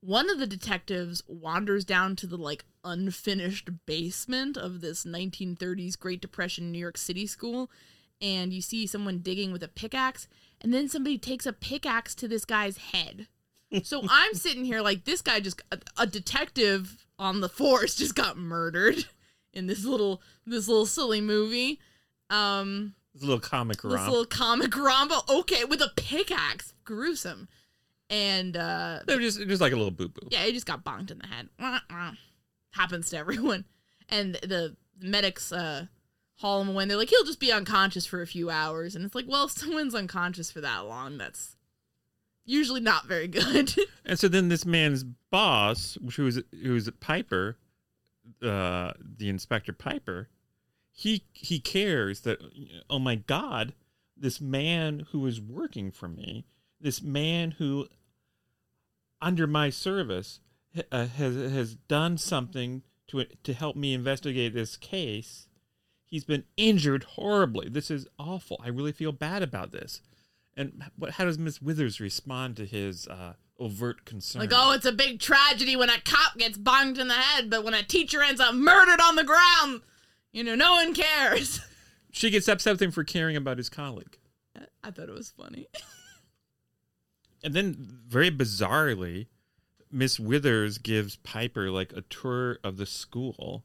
[0.00, 6.20] One of the detectives wanders down to the like unfinished basement of this 1930s Great
[6.20, 7.70] Depression New York City school,
[8.20, 10.28] and you see someone digging with a pickaxe,
[10.64, 13.28] and then somebody takes a pickaxe to this guy's head.
[13.84, 18.14] So I'm sitting here like this guy just a, a detective on the force just
[18.16, 19.04] got murdered
[19.52, 21.78] in this little this little silly movie.
[22.30, 23.92] Um a little comic romp.
[23.92, 24.10] this romp.
[24.10, 25.28] little comic rombo.
[25.40, 27.46] Okay, with a pickaxe, gruesome,
[28.10, 30.26] and uh, They're just just like a little boo boo.
[30.30, 31.48] yeah, he just got bonked in the head.
[32.72, 33.66] Happens to everyone,
[34.08, 35.86] and the medics uh
[36.36, 36.86] haul him away.
[36.86, 39.52] They're like, he'll just be unconscious for a few hours, and it's like, well, if
[39.52, 41.56] someone's unconscious for that long, that's
[42.44, 43.74] usually not very good.
[44.06, 47.56] And so then this man's boss, who was who was Piper,
[48.42, 50.28] uh, the inspector Piper,
[50.92, 52.38] he he cares that
[52.90, 53.72] oh my God,
[54.14, 56.44] this man who is working for me,
[56.78, 57.88] this man who
[59.22, 60.40] under my service
[60.92, 65.48] uh, has has done something to to help me investigate this case.
[66.14, 67.68] He's been injured horribly.
[67.68, 68.60] This is awful.
[68.64, 70.00] I really feel bad about this.
[70.56, 71.10] And what?
[71.10, 74.38] How does Miss Withers respond to his uh, overt concern?
[74.38, 77.64] like, oh, it's a big tragedy when a cop gets bonked in the head, but
[77.64, 79.80] when a teacher ends up murdered on the ground,
[80.30, 81.58] you know, no one cares.
[82.12, 84.16] she gets upset with him for caring about his colleague.
[84.84, 85.66] I thought it was funny.
[87.42, 87.74] And then,
[88.06, 89.26] very bizarrely,
[89.90, 93.64] Miss Withers gives Piper like a tour of the school,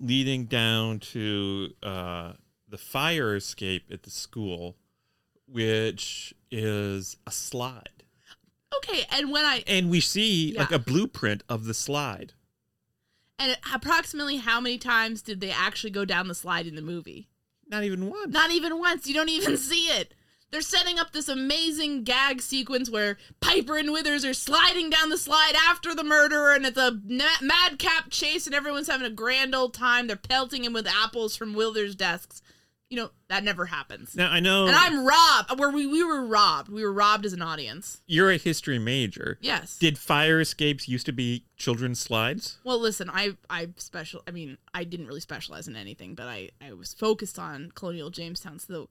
[0.00, 2.32] leading down to uh,
[2.68, 4.76] the fire escape at the school,
[5.46, 8.04] which is a slide.
[8.78, 12.32] Okay, and when I And we see like a blueprint of the slide.
[13.38, 17.28] and approximately how many times did they actually go down the slide in the movie?
[17.68, 18.32] Not even once.
[18.32, 19.06] Not even once.
[19.06, 20.14] You don't even see it.
[20.50, 25.16] They're setting up this amazing gag sequence where Piper and Withers are sliding down the
[25.18, 26.98] slide after the murderer, and it's a
[27.40, 30.06] madcap chase, and everyone's having a grand old time.
[30.08, 32.42] They're pelting him with apples from Withers' desks.
[32.88, 34.16] You know that never happens.
[34.16, 35.56] now I know And I'm robbed.
[35.60, 36.68] Where we we were robbed.
[36.68, 38.02] We were robbed as an audience.
[38.08, 39.38] you're a history major.
[39.40, 39.78] Yes.
[39.78, 42.58] Did fire escapes used to be children's slides?
[42.64, 44.24] Well, listen, I I special.
[44.26, 48.10] I mean, I didn't really specialize in anything, but I I was focused on colonial
[48.10, 48.88] Jamestown, so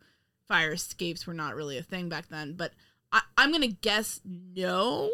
[0.50, 2.56] fire escapes were not really a thing back then.
[2.56, 2.74] But
[3.14, 5.10] I, I'm gonna guess no.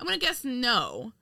[0.00, 1.12] I'm gonna guess no.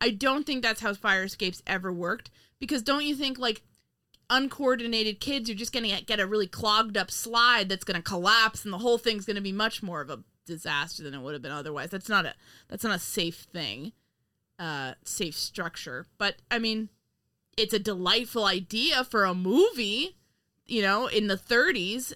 [0.00, 3.62] I don't think that's how fire escapes ever worked because don't you think like
[4.30, 8.72] uncoordinated kids are just gonna get a really clogged up slide that's gonna collapse and
[8.72, 11.52] the whole thing's gonna be much more of a disaster than it would have been
[11.52, 11.90] otherwise.
[11.90, 12.32] That's not a
[12.70, 13.92] that's not a safe thing
[14.58, 16.88] uh safe structure but i mean
[17.56, 20.16] it's a delightful idea for a movie
[20.66, 22.12] you know in the 30s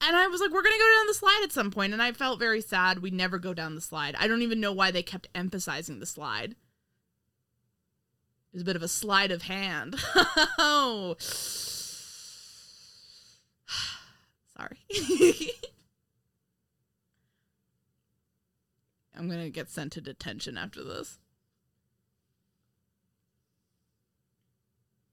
[0.00, 1.92] and i was like we're gonna go down the slide at some point.
[1.92, 4.14] and i felt very sad we never go down the slide.
[4.18, 6.52] I don't even know why they kept emphasizing the slide.
[6.52, 6.56] It
[8.54, 9.96] was a bit of a sleight of hand.
[10.58, 11.16] Oh.
[14.56, 14.78] Sorry.
[19.16, 21.18] I'm gonna get sent to detention after this.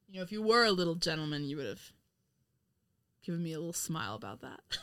[0.10, 1.92] You know, if you were a little gentleman, you would have
[3.28, 4.62] given me a little smile about that.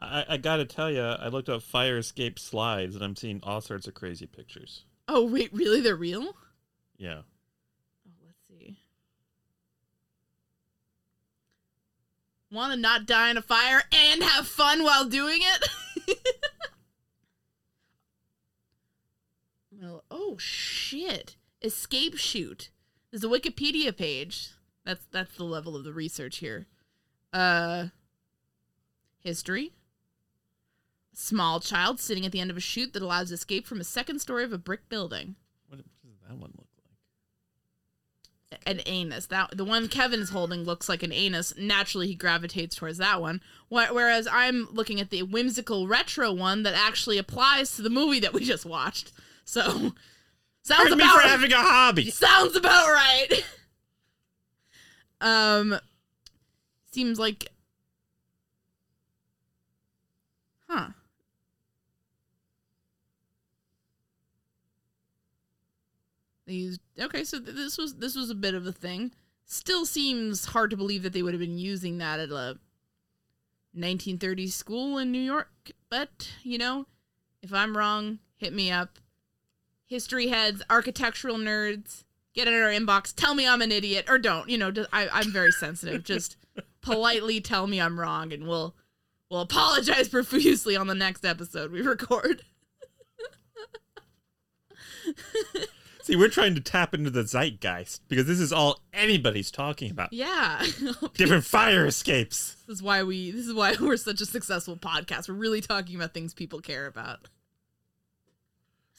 [0.00, 3.60] I, I gotta tell you, I looked up fire escape slides and I'm seeing all
[3.60, 4.84] sorts of crazy pictures.
[5.06, 5.80] oh, wait, really?
[5.80, 6.34] They're real?
[6.96, 7.20] Yeah.
[8.04, 8.78] Oh, let's see.
[12.50, 15.68] Want to not die in a fire and have fun while doing it?
[19.80, 21.36] well, oh shit!
[21.62, 22.70] Escape chute.
[23.12, 24.50] There's a Wikipedia page.
[24.84, 26.66] That's that's the level of the research here.
[27.32, 27.86] Uh,
[29.20, 29.72] history.
[31.14, 34.20] Small child sitting at the end of a chute that allows escape from a second
[34.20, 35.36] story of a brick building.
[35.68, 35.84] What, does
[36.26, 36.66] that one look
[38.50, 38.58] like?
[38.66, 39.26] an anus.
[39.26, 41.54] That the one Kevin's holding looks like an anus.
[41.56, 43.40] Naturally, he gravitates towards that one.
[43.68, 48.32] Whereas I'm looking at the whimsical retro one that actually applies to the movie that
[48.32, 49.12] we just watched.
[49.44, 49.94] So sounds
[50.66, 52.10] Pardon me about for having a hobby.
[52.10, 53.44] sounds about right.
[55.22, 55.78] um,
[56.90, 57.46] seems like,
[60.68, 60.88] huh?
[66.46, 69.12] They used okay, so th- this was this was a bit of a thing.
[69.46, 72.58] Still seems hard to believe that they would have been using that at a
[73.74, 76.86] 1930s school in New York, but you know,
[77.42, 78.98] if I'm wrong, hit me up.
[79.86, 82.04] History heads, architectural nerds,
[82.34, 83.14] get in our inbox.
[83.14, 84.48] Tell me I'm an idiot, or don't.
[84.48, 86.04] You know, just, I, I'm very sensitive.
[86.04, 86.36] Just
[86.82, 88.74] politely tell me I'm wrong, and we'll
[89.30, 92.42] we'll apologize profusely on the next episode we record.
[96.02, 100.12] See, we're trying to tap into the zeitgeist because this is all anybody's talking about.
[100.12, 100.64] Yeah.
[101.14, 102.56] Different fire escapes.
[102.66, 105.28] This is why we this is why we're such a successful podcast.
[105.28, 107.28] We're really talking about things people care about.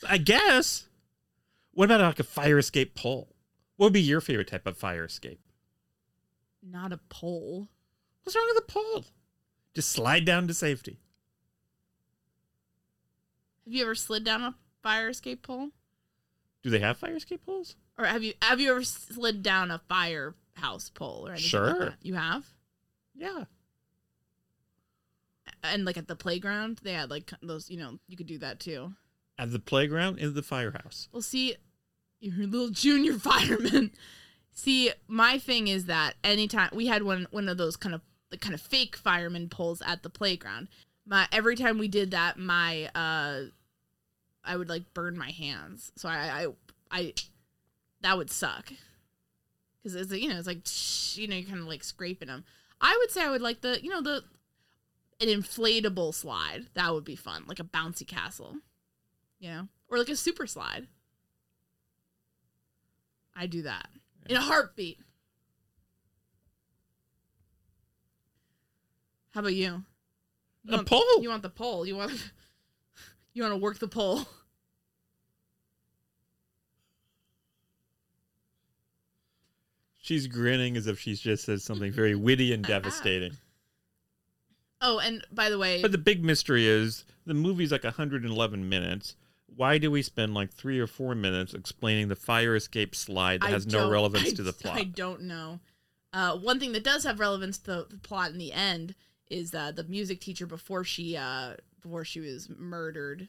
[0.08, 0.86] I guess.
[1.74, 3.36] What about like a fire escape pole?
[3.78, 5.40] What would be your favorite type of fire escape?
[6.66, 7.68] not a pole.
[8.24, 9.04] What's wrong with a pole?
[9.74, 10.98] Just slide down to safety.
[13.66, 15.70] Have you ever slid down a fire escape pole?
[16.62, 17.76] Do they have fire escape poles?
[17.98, 21.86] Or have you have you ever slid down a firehouse pole or anything like Sure.
[21.90, 21.96] that?
[22.02, 22.46] You have?
[23.14, 23.44] Yeah.
[25.64, 28.60] And like at the playground, they had like those, you know, you could do that
[28.62, 28.94] too.
[29.38, 31.10] At the playground in the firehouse.
[31.12, 31.56] Well, see,
[32.20, 33.92] you're a little junior fireman.
[34.52, 38.02] See, my thing is that anytime we had one one of those kind of
[38.34, 40.68] the kind of fake fireman poles at the playground.
[41.06, 43.44] My every time we did that, my uh,
[44.44, 45.92] I would like burn my hands.
[45.96, 46.48] So I
[46.92, 47.14] I, I
[48.02, 48.72] that would suck
[49.84, 50.62] because it's you know it's like
[51.16, 52.44] you know you're kind of like scraping them.
[52.82, 54.24] I would say I would like the you know the
[55.22, 58.58] an inflatable slide that would be fun like a bouncy castle,
[59.44, 60.88] you know, or like a super slide.
[63.36, 63.90] I do that
[64.30, 65.00] in a heartbeat.
[69.32, 69.84] How about you?
[70.64, 71.22] You want- pole?
[71.22, 71.86] You want the pole?
[71.86, 72.12] You want
[73.34, 74.22] you want to work the pole?
[79.98, 83.34] She's grinning as if she's just said something very witty and devastating.
[84.80, 89.16] Oh, and by the way, But the big mystery is the movie's like 111 minutes.
[89.56, 93.48] Why do we spend like three or four minutes explaining the fire escape slide that
[93.48, 94.78] I has no relevance I- to the plot?
[94.78, 95.60] I don't know.
[96.12, 98.94] Uh, one thing that does have relevance to the plot in the end
[99.30, 103.28] is uh, the music teacher before she uh, before she was murdered,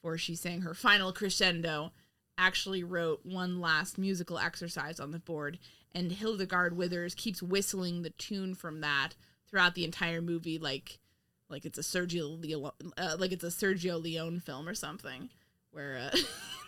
[0.00, 1.92] before she sang her final crescendo,
[2.38, 5.58] actually wrote one last musical exercise on the board,
[5.92, 9.10] and Hildegarde Withers keeps whistling the tune from that
[9.48, 11.00] throughout the entire movie, like
[11.48, 15.30] like it's a Sergio Leone, uh, like it's a Sergio Leone film or something,
[15.72, 16.16] where uh,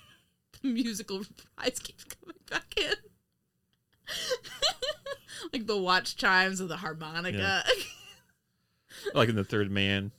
[0.63, 2.95] the musical reprise keeps coming back in.
[5.53, 7.65] like the watch chimes of the harmonica.
[9.15, 10.13] like in the third man.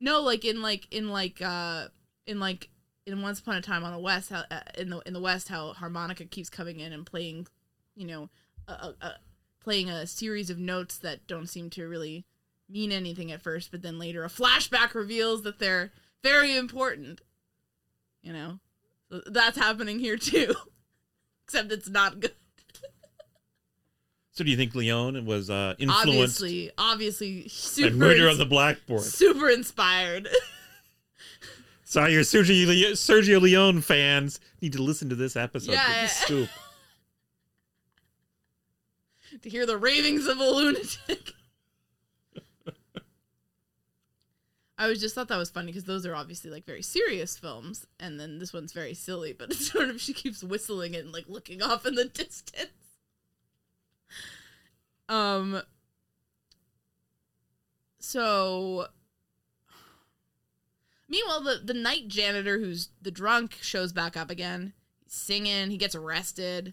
[0.00, 1.86] no, like in like in like uh
[2.26, 2.68] in like
[3.06, 5.48] in Once Upon a Time in the West, how uh, in the in the West,
[5.48, 7.46] how harmonica keeps coming in and playing,
[7.94, 8.28] you know,
[8.68, 9.14] a, a, a
[9.60, 12.24] playing a series of notes that don't seem to really
[12.68, 17.20] mean anything at first, but then later a flashback reveals that they're very important.
[18.22, 18.58] You know,
[19.26, 20.54] that's happening here too,
[21.44, 22.32] except it's not good.
[24.32, 28.46] So do you think Leone was uh, influenced obviously, obviously, super Murder ins- on the
[28.46, 29.02] Blackboard?
[29.02, 30.28] super inspired.
[31.84, 35.72] Sorry, your Sergio, Le- Sergio Leone fans need to listen to this episode.
[35.72, 36.06] Yeah, yeah.
[36.06, 36.48] scoop.
[39.42, 41.32] to hear the ravings of a lunatic.
[44.80, 47.86] I was just thought that was funny because those are obviously like very serious films,
[48.00, 49.34] and then this one's very silly.
[49.34, 52.70] But it's sort of she keeps whistling and like looking off in the distance.
[55.06, 55.60] Um.
[57.98, 58.86] So.
[61.10, 64.72] Meanwhile, the the night janitor, who's the drunk, shows back up again.
[65.06, 65.70] Singing.
[65.70, 66.72] He gets arrested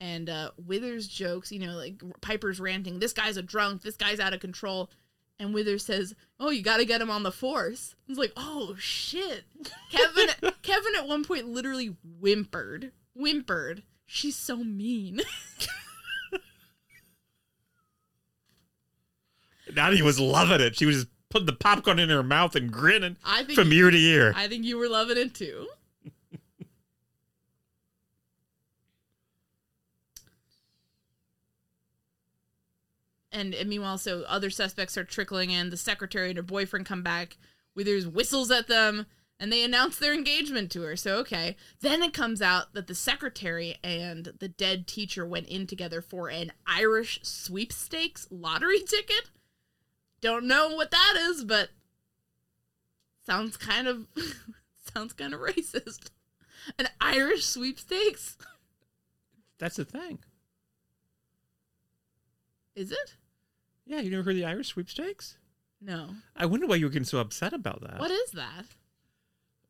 [0.00, 4.20] and uh Withers jokes, you know, like Piper's ranting, this guy's a drunk, this guy's
[4.20, 4.90] out of control.
[5.38, 8.74] And Withers says, "Oh, you got to get him on the force." It's like, "Oh
[8.78, 9.44] shit."
[9.90, 10.28] Kevin
[10.62, 12.92] Kevin at one point literally whimpered.
[13.14, 13.82] Whimpered.
[14.06, 15.20] She's so mean.
[19.74, 20.76] Nadia was loving it.
[20.76, 23.90] She was just putting the popcorn in her mouth and grinning I think from ear
[23.90, 24.32] to ear.
[24.36, 25.66] I think you were loving it too.
[33.36, 35.68] And, and meanwhile, so other suspects are trickling in.
[35.68, 37.36] The secretary and her boyfriend come back.
[37.74, 39.04] Withers whistles at them,
[39.38, 40.96] and they announce their engagement to her.
[40.96, 41.56] So okay.
[41.80, 46.28] Then it comes out that the secretary and the dead teacher went in together for
[46.30, 49.30] an Irish sweepstakes lottery ticket.
[50.22, 51.68] Don't know what that is, but
[53.26, 54.06] sounds kind of
[54.94, 56.08] sounds kind of racist.
[56.78, 58.38] An Irish sweepstakes?
[59.58, 60.20] That's the thing.
[62.74, 63.16] Is it?
[63.86, 65.38] Yeah, you never heard the Irish sweepstakes?
[65.80, 66.10] No.
[66.34, 67.98] I wonder why you were getting so upset about that.
[68.00, 68.64] What is that?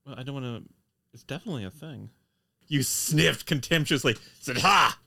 [0.07, 0.71] Well, I don't want to.
[1.12, 2.11] It's definitely a thing.
[2.69, 4.17] You sniffed contemptuously.
[4.41, 4.99] Said, "Ha!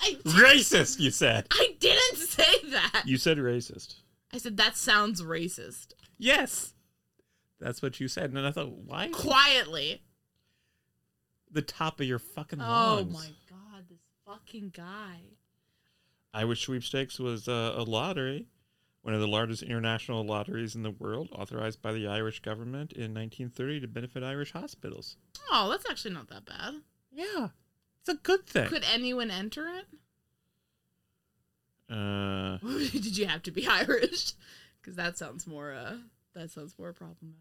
[0.00, 1.46] I Racist!" You said.
[1.50, 3.02] I didn't say that.
[3.06, 3.96] You said racist.
[4.32, 5.94] I said that sounds racist.
[6.18, 6.74] Yes.
[7.60, 9.08] That's what you said, and then I thought, why?
[9.12, 10.02] Quietly.
[11.50, 13.14] The top of your fucking oh lungs.
[13.14, 15.20] Oh my god, this fucking guy.
[16.34, 18.46] Irish sweepstakes was uh, a lottery,
[19.02, 23.14] one of the largest international lotteries in the world, authorized by the Irish government in
[23.14, 25.16] 1930 to benefit Irish hospitals.
[25.50, 26.74] Oh, that's actually not that bad.
[27.10, 27.48] Yeah,
[28.00, 28.68] it's a good thing.
[28.68, 29.86] Could anyone enter it?
[31.90, 32.56] Uh,
[32.92, 34.32] Did you have to be Irish?
[34.80, 35.72] Because that sounds more.
[35.74, 35.96] Uh,
[36.34, 37.38] that sounds more problematic.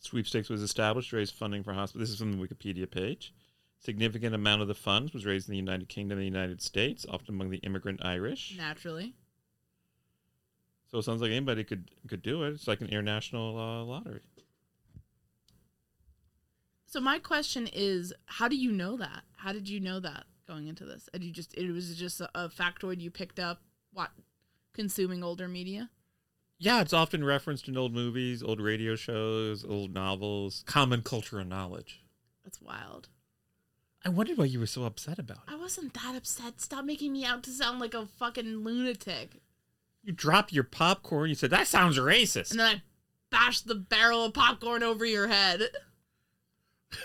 [0.00, 2.08] sweepstakes was established to raise funding for hospitals.
[2.08, 3.34] This is from the Wikipedia page.
[3.80, 7.06] Significant amount of the funds was raised in the United Kingdom and the United States,
[7.08, 8.56] often among the immigrant Irish.
[8.56, 9.14] Naturally.
[10.90, 12.50] So it sounds like anybody could could do it.
[12.50, 14.22] It's like an international uh, lottery.
[16.86, 19.22] So my question is, how do you know that?
[19.36, 21.08] How did you know that going into this?
[21.12, 23.60] And you just it was just a, a factoid you picked up
[23.92, 24.10] what
[24.72, 25.90] consuming older media?
[26.58, 32.02] Yeah, it's often referenced in old movies, old radio shows, old novels, common cultural knowledge.
[32.42, 33.08] That's wild.
[34.04, 35.52] I wondered why you were so upset about it.
[35.52, 36.60] I wasn't that upset.
[36.60, 39.40] Stop making me out to sound like a fucking lunatic.
[40.02, 41.28] You dropped your popcorn.
[41.28, 42.52] You said that sounds racist.
[42.52, 42.82] And then I
[43.30, 45.62] bashed the barrel of popcorn over your head.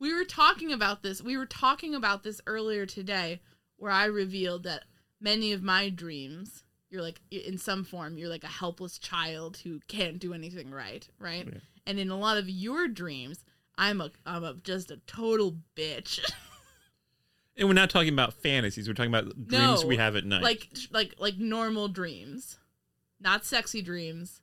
[0.00, 1.22] we were talking about this.
[1.22, 3.40] We were talking about this earlier today
[3.76, 4.84] where I revealed that
[5.20, 9.80] many of my dreams, you're like in some form, you're like a helpless child who
[9.88, 11.46] can't do anything right, right?
[11.46, 11.58] Yeah.
[11.86, 13.44] And in a lot of your dreams,
[13.76, 16.20] I'm a I'm a just a total bitch.
[17.56, 18.86] and we're not talking about fantasies.
[18.88, 20.42] We're talking about dreams No, we have at night.
[20.42, 22.58] like like like normal dreams
[23.20, 24.40] not sexy dreams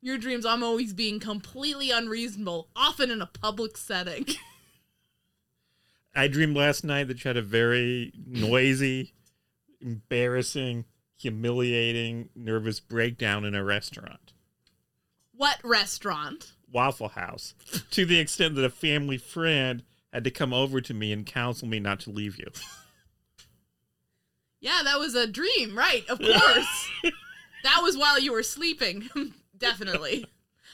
[0.00, 4.24] your dreams i'm always being completely unreasonable often in a public setting
[6.14, 9.14] I dreamed last night that you had a very noisy,
[9.80, 10.84] embarrassing,
[11.16, 14.32] humiliating, nervous breakdown in a restaurant.
[15.34, 17.54] what restaurant Waffle House
[17.92, 21.66] to the extent that a family friend had to come over to me and counsel
[21.68, 22.46] me not to leave you.
[24.60, 26.88] yeah that was a dream right of course
[27.62, 29.08] that was while you were sleeping
[29.58, 30.26] definitely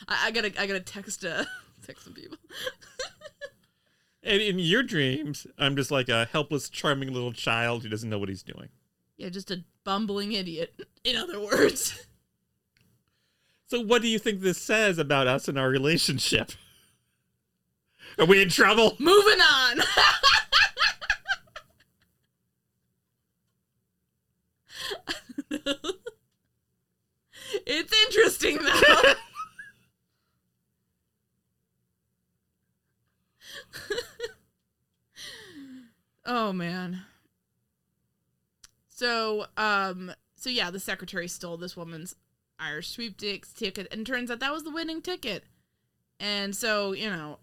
[0.08, 1.44] I, I gotta i gotta text uh
[1.86, 2.38] text some people
[4.22, 8.18] And in your dreams, I'm just like a helpless, charming little child who doesn't know
[8.18, 8.68] what he's doing.
[9.16, 12.06] yeah just a bumbling idiot in other words
[13.70, 16.50] So, what do you think this says about us and our relationship?
[18.18, 18.96] Are we in trouble?
[18.98, 19.80] moving on
[27.64, 29.14] it's interesting though
[36.26, 37.02] oh man
[38.88, 42.16] so um so yeah the secretary stole this woman's
[42.60, 45.44] irish sweepstakes ticket and turns out that was the winning ticket
[46.18, 47.38] and so you know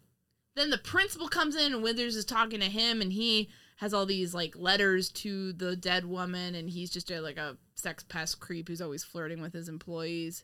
[0.58, 3.48] then the principal comes in and Withers is talking to him and he
[3.78, 7.58] has all these like letters to the dead woman and he's just a, like a
[7.76, 10.44] sex pest creep who's always flirting with his employees.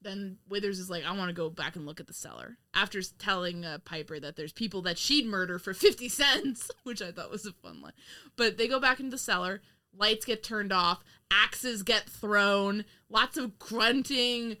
[0.00, 2.58] Then Withers is like, I want to go back and look at the cellar.
[2.72, 7.10] After telling uh, Piper that there's people that she'd murder for 50 cents, which I
[7.10, 7.94] thought was a fun line.
[8.36, 9.60] But they go back into the cellar,
[9.96, 14.56] lights get turned off, axes get thrown, lots of grunting,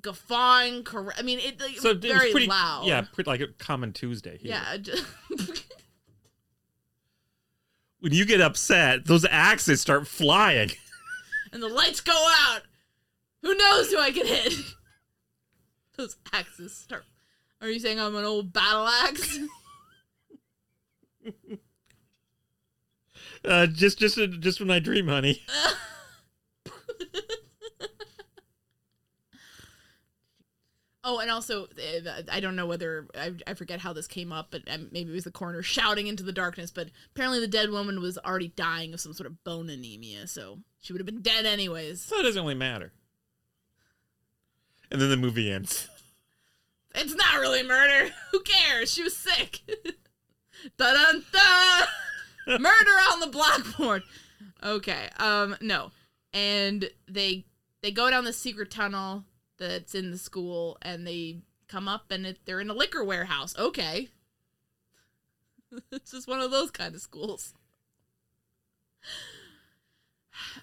[0.00, 0.84] guffawing.
[0.84, 2.86] Cor- I mean, it, like, So it was very pretty loud.
[2.86, 4.38] Yeah, pretty like a common Tuesday.
[4.38, 4.52] Here.
[4.52, 4.76] Yeah.
[8.00, 10.70] When you get upset, those axes start flying.
[11.52, 12.62] and the lights go out.
[13.42, 14.54] Who knows who I can hit?
[15.96, 17.04] Those axes start.
[17.60, 19.38] Are you saying I'm an old battle axe?
[23.44, 25.42] Uh, just, just, just when I dream, honey.
[31.04, 34.48] oh, and also, uh, I don't know whether I, I forget how this came up,
[34.50, 36.70] but um, maybe it was the coroner shouting into the darkness.
[36.70, 40.58] But apparently, the dead woman was already dying of some sort of bone anemia, so
[40.80, 42.02] she would have been dead anyways.
[42.02, 42.92] So it doesn't really matter.
[44.90, 45.88] And then the movie ends.
[46.94, 48.10] It's not really murder.
[48.32, 48.92] Who cares?
[48.92, 49.60] She was sick.
[50.76, 51.82] dun dun dun.
[52.58, 54.02] Murder on the blackboard.
[54.62, 55.08] Okay.
[55.18, 55.56] Um.
[55.60, 55.90] No.
[56.32, 57.44] And they
[57.82, 59.24] they go down the secret tunnel
[59.58, 63.56] that's in the school, and they come up, and it, they're in a liquor warehouse.
[63.58, 64.08] Okay.
[65.92, 67.54] it's just one of those kind of schools.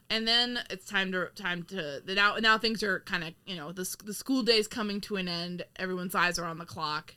[0.09, 3.55] And then it's time to time to the now now things are kind of you
[3.55, 5.63] know the the school day's coming to an end.
[5.75, 7.15] Everyone's eyes are on the clock.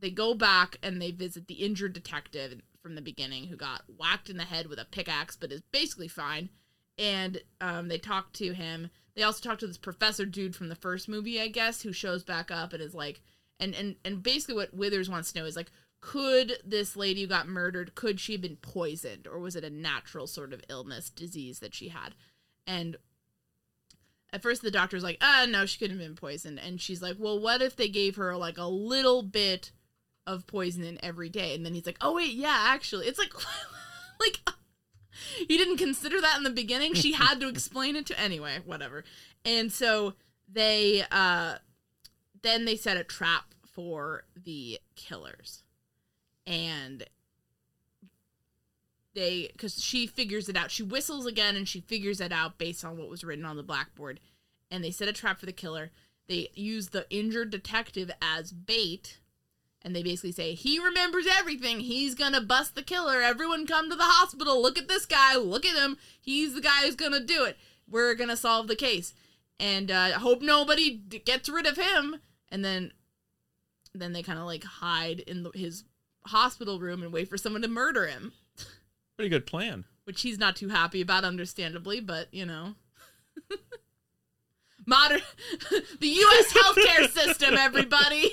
[0.00, 4.30] They go back and they visit the injured detective from the beginning who got whacked
[4.30, 6.48] in the head with a pickaxe but is basically fine.
[6.96, 8.88] And um, they talk to him.
[9.14, 12.24] They also talk to this professor dude from the first movie, I guess, who shows
[12.24, 13.20] back up and is like,
[13.60, 15.70] and and and basically what Withers wants to know is like,
[16.00, 19.70] could this lady who got murdered, could she have been poisoned, or was it a
[19.70, 22.14] natural sort of illness, disease that she had?
[22.66, 22.96] And
[24.32, 26.58] at first the doctor's like, ah, no, she couldn't have been poisoned.
[26.58, 29.72] And she's like, well, what if they gave her like a little bit
[30.28, 31.54] of poison every day.
[31.54, 33.06] And then he's like, oh, wait, yeah, actually.
[33.06, 33.32] It's like,
[34.20, 34.38] like,
[35.40, 36.94] you didn't consider that in the beginning.
[36.94, 39.04] She had to explain it to, anyway, whatever.
[39.44, 40.14] And so
[40.46, 41.56] they, uh,
[42.42, 45.62] then they set a trap for the killers.
[46.46, 47.04] And
[49.14, 50.70] they, because she figures it out.
[50.70, 53.62] She whistles again and she figures it out based on what was written on the
[53.62, 54.20] blackboard.
[54.70, 55.90] And they set a trap for the killer.
[56.28, 59.18] They use the injured detective as bait
[59.88, 61.80] and they basically say he remembers everything.
[61.80, 63.22] He's gonna bust the killer.
[63.22, 64.60] Everyone come to the hospital.
[64.60, 65.34] Look at this guy.
[65.36, 65.96] Look at him.
[66.20, 67.56] He's the guy who's gonna do it.
[67.88, 69.14] We're gonna solve the case.
[69.58, 72.16] And uh, hope nobody d- gets rid of him.
[72.52, 72.92] And then
[73.94, 75.84] then they kind of like hide in the, his
[76.26, 78.32] hospital room and wait for someone to murder him.
[79.16, 79.86] Pretty good plan.
[80.04, 82.74] which he's not too happy about understandably but you know.
[84.86, 85.20] Modern
[86.00, 88.32] the us healthcare system everybody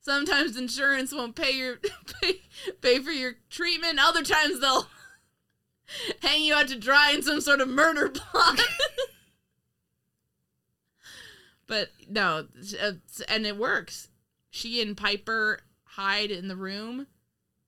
[0.00, 1.76] Sometimes insurance won't pay your
[2.22, 2.40] pay,
[2.80, 3.98] pay for your treatment.
[4.00, 4.88] Other times they'll
[6.22, 8.60] hang you out to dry in some sort of murder plot.
[11.66, 12.46] but no,
[13.28, 14.08] and it works.
[14.48, 17.06] She and Piper hide in the room,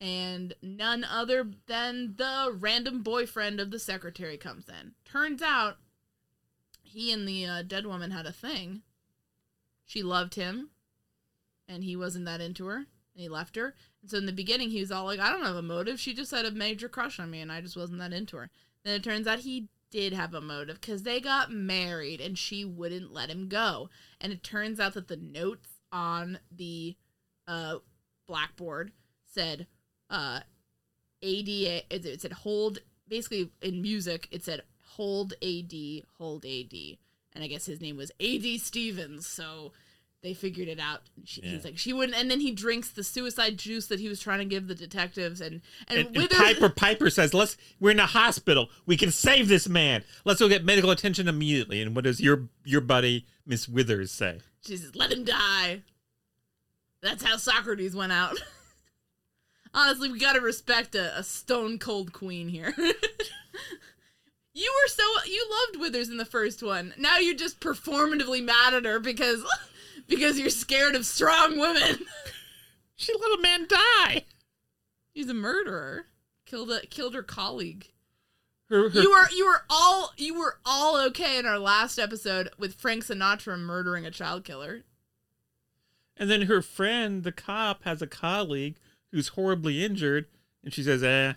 [0.00, 4.92] and none other than the random boyfriend of the secretary comes in.
[5.04, 5.76] Turns out
[6.82, 8.82] he and the uh, dead woman had a thing.
[9.84, 10.70] She loved him
[11.72, 13.74] and he wasn't that into her and he left her.
[14.00, 15.98] And so in the beginning he was all like i don't have a motive.
[16.00, 18.50] She just had a major crush on me and i just wasn't that into her.
[18.84, 22.64] Then it turns out he did have a motive because they got married and she
[22.64, 23.90] wouldn't let him go.
[24.20, 26.96] And it turns out that the notes on the
[27.46, 27.76] uh
[28.26, 28.92] blackboard
[29.26, 29.66] said
[30.08, 30.40] uh
[31.20, 34.62] ada it it said hold basically in music it said
[34.96, 35.74] hold ad
[36.18, 36.72] hold ad
[37.32, 39.72] and i guess his name was ad stevens so
[40.22, 41.00] they figured it out.
[41.24, 41.50] She, Yeah.
[41.50, 42.16] He's like, she wouldn't.
[42.16, 45.40] And then he drinks the suicide juice that he was trying to give the detectives.
[45.40, 47.56] And and, And, and Piper Piper says, "Let's.
[47.80, 48.70] We're in a hospital.
[48.86, 50.04] We can save this man.
[50.24, 54.40] Let's go get medical attention immediately." And what does your your buddy Miss Withers say?
[54.64, 55.82] she says, "Let him die."
[57.02, 58.40] That's how Socrates went out.
[59.74, 62.72] Honestly, we gotta respect a, a stone cold queen here.
[64.54, 66.94] you were so you loved Withers in the first one.
[66.96, 69.42] Now you're just performatively mad at her because
[70.14, 71.98] because you're scared of strong women.
[72.94, 74.24] She let a man die.
[75.16, 76.04] She's a murderer.
[76.46, 77.88] Killed a, killed her colleague.
[78.68, 82.50] Her, her, You were you were all you were all okay in our last episode
[82.58, 84.84] with Frank Sinatra murdering a child killer.
[86.16, 88.76] and then her friend, the cop, has a colleague
[89.10, 90.26] who's horribly injured,
[90.62, 91.32] and she says, "Eh."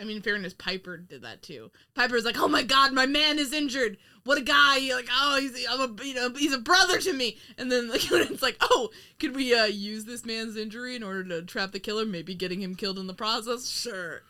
[0.00, 1.70] I mean, fairness, Piper did that too.
[1.94, 3.98] Piper's like, "Oh my God, my man is injured.
[4.24, 4.78] What a guy!
[4.78, 7.88] You're like, oh, he's I'm a you know he's a brother to me." And then
[7.88, 11.72] like, it's like, "Oh, could we uh, use this man's injury in order to trap
[11.72, 12.06] the killer?
[12.06, 13.68] Maybe getting him killed in the process?
[13.68, 14.22] Sure."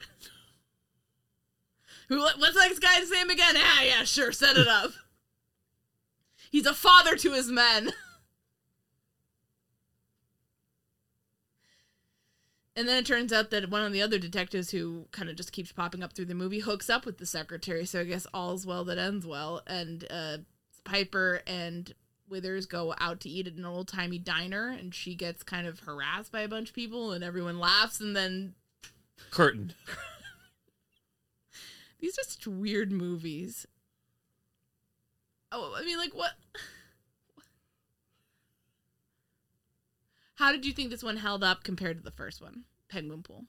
[2.08, 2.20] Who?
[2.20, 3.54] What's that guy's name again?
[3.56, 4.32] Ah, yeah, sure.
[4.32, 4.90] Set it up.
[6.50, 7.92] he's a father to his men.
[12.76, 15.52] And then it turns out that one of the other detectives who kind of just
[15.52, 17.84] keeps popping up through the movie hooks up with the secretary.
[17.84, 19.62] So I guess all's well that ends well.
[19.66, 20.38] And uh,
[20.84, 21.92] Piper and
[22.28, 25.80] Withers go out to eat at an old timey diner, and she gets kind of
[25.80, 28.00] harassed by a bunch of people, and everyone laughs.
[28.00, 28.54] And then
[29.30, 29.74] Curtain.
[32.00, 33.66] these are such weird movies.
[35.52, 36.32] Oh, I mean, like what?
[40.41, 43.45] How did you think this one held up compared to the first one, Penguin Pool?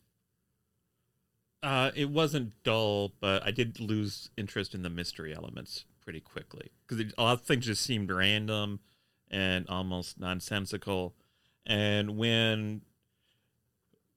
[1.63, 6.69] Uh, it wasn't dull, but I did lose interest in the mystery elements pretty quickly
[6.85, 8.81] because a lot of things just seemed random
[9.29, 11.15] and almost nonsensical.
[11.65, 12.81] And when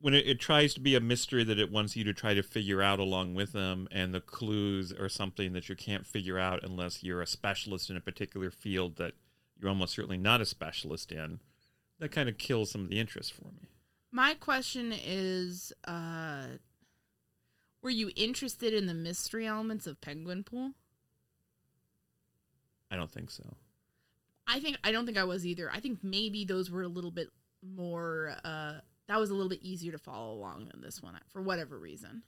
[0.00, 2.42] when it, it tries to be a mystery that it wants you to try to
[2.42, 6.64] figure out along with them, and the clues are something that you can't figure out
[6.64, 9.12] unless you're a specialist in a particular field that
[9.60, 11.38] you're almost certainly not a specialist in,
[12.00, 13.68] that kind of kills some of the interest for me.
[14.10, 16.46] My question is uh
[17.82, 20.72] were you interested in the mystery elements of Penguin Pool?
[22.90, 23.56] I don't think so.
[24.46, 25.70] I think I don't think I was either.
[25.70, 27.28] I think maybe those were a little bit
[27.62, 28.74] more uh
[29.08, 32.22] that was a little bit easier to follow along than this one for whatever reason.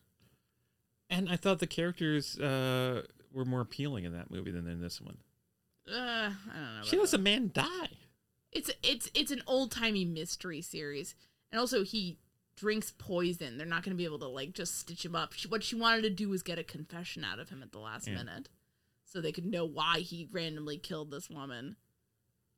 [1.09, 3.03] And I thought the characters uh,
[3.33, 5.19] were more appealing in that movie than in this one.
[5.89, 6.83] Uh I don't know.
[6.85, 7.21] She lets that.
[7.21, 7.91] a man die.
[8.57, 11.15] It's it's it's an old-timey mystery series.
[11.53, 12.19] And also he
[12.57, 13.59] drinks poison.
[13.59, 15.33] They're not going to be able to like just stitch him up.
[15.35, 17.79] She, what she wanted to do was get a confession out of him at the
[17.79, 18.15] last Yeah.
[18.15, 18.49] minute
[19.05, 21.77] so they could know why he randomly killed this woman.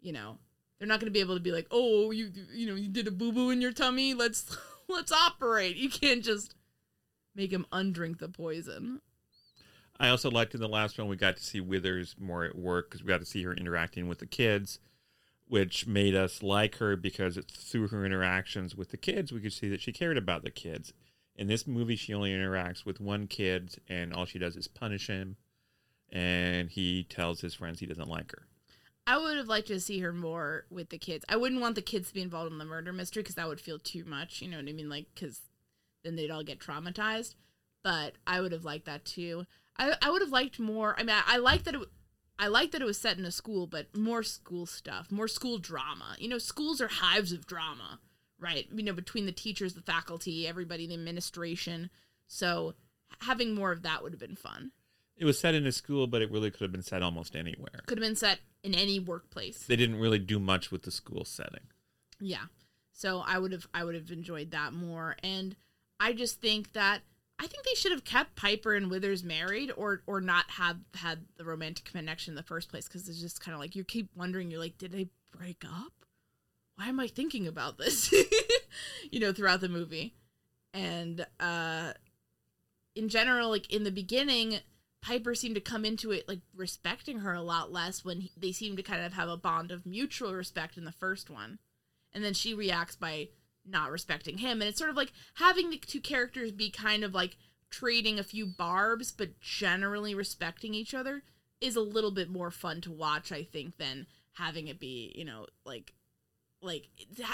[0.00, 0.38] you know,
[0.78, 3.08] they're not going to be able to be like, "Oh, you you know, you did
[3.08, 4.14] a boo-boo in your tummy.
[4.14, 4.56] Let's
[4.88, 6.54] let's operate." You can't just
[7.34, 9.00] make him undrink the poison.
[10.00, 12.88] I also liked in the last one we got to see Withers more at work
[12.88, 14.78] because we got to see her interacting with the kids,
[15.48, 19.52] which made us like her because it's through her interactions with the kids we could
[19.52, 20.92] see that she cared about the kids.
[21.34, 25.06] In this movie, she only interacts with one kid, and all she does is punish
[25.06, 25.36] him,
[26.10, 28.46] and he tells his friends he doesn't like her.
[29.06, 31.24] I would have liked to see her more with the kids.
[31.28, 33.60] I wouldn't want the kids to be involved in the murder mystery because that would
[33.60, 34.42] feel too much.
[34.42, 34.90] You know what I mean?
[34.90, 35.40] Like, because
[36.04, 37.34] then they'd all get traumatized.
[37.82, 39.46] But I would have liked that too.
[39.78, 40.94] I, I would have liked more.
[40.98, 41.88] I mean, I, I like that it.
[42.38, 45.58] I like that it was set in a school, but more school stuff, more school
[45.58, 46.16] drama.
[46.18, 47.98] You know, schools are hives of drama,
[48.38, 48.66] right?
[48.72, 51.90] You know, between the teachers, the faculty, everybody, the administration.
[52.28, 52.74] So
[53.20, 54.70] having more of that would have been fun.
[55.16, 57.80] It was set in a school, but it really could have been set almost anywhere.
[57.86, 59.64] Could have been set in any workplace.
[59.66, 61.66] They didn't really do much with the school setting.
[62.20, 62.44] Yeah.
[62.92, 65.16] So I would have I would have enjoyed that more.
[65.24, 65.56] And
[65.98, 67.02] I just think that
[67.40, 71.26] I think they should have kept Piper and Withers married or or not have had
[71.36, 74.10] the romantic connection in the first place because it's just kind of like you keep
[74.16, 75.92] wondering you're like did they break up?
[76.76, 78.12] Why am I thinking about this?
[79.10, 80.14] you know, throughout the movie.
[80.74, 81.92] And uh
[82.96, 84.58] in general like in the beginning
[85.00, 88.50] Piper seemed to come into it like respecting her a lot less when he, they
[88.50, 91.60] seemed to kind of have a bond of mutual respect in the first one.
[92.12, 93.28] And then she reacts by
[93.68, 94.60] not respecting him.
[94.60, 97.36] And it's sort of like having the two characters be kind of like
[97.70, 101.22] trading a few barbs, but generally respecting each other
[101.60, 105.24] is a little bit more fun to watch, I think, than having it be, you
[105.24, 105.92] know, like
[106.60, 106.88] like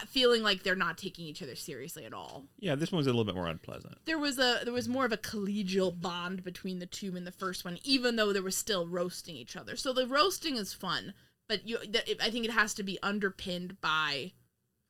[0.09, 2.45] feeling like they're not taking each other seriously at all.
[2.59, 3.97] Yeah, this one was a little bit more unpleasant.
[4.05, 7.32] There was a there was more of a collegial bond between the two in the
[7.32, 9.76] first one, even though there was still roasting each other.
[9.76, 11.14] So the roasting is fun,
[11.49, 11.78] but you
[12.22, 14.32] I think it has to be underpinned by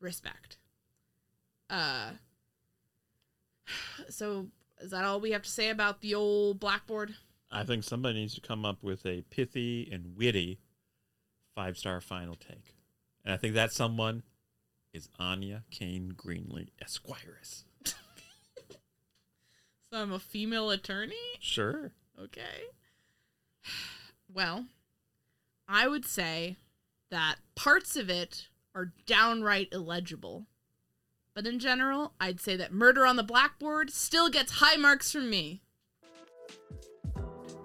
[0.01, 0.59] respect.
[1.71, 2.11] Uh
[4.09, 4.49] so
[4.81, 7.15] is that all we have to say about the old blackboard?
[7.51, 10.59] I think somebody needs to come up with a pithy and witty
[11.55, 12.75] five star final take.
[13.25, 14.23] And I think that someone
[14.93, 17.65] is Anya Kane Greenlee, Esquires.
[17.85, 18.77] so
[19.93, 21.15] I'm a female attorney?
[21.41, 21.93] Sure.
[22.21, 22.65] Okay.
[24.33, 24.67] Well,
[25.69, 26.57] I would say
[27.11, 30.47] that parts of it are downright illegible.
[31.35, 35.29] But in general, I'd say that Murder on the Blackboard still gets high marks from
[35.29, 35.63] me.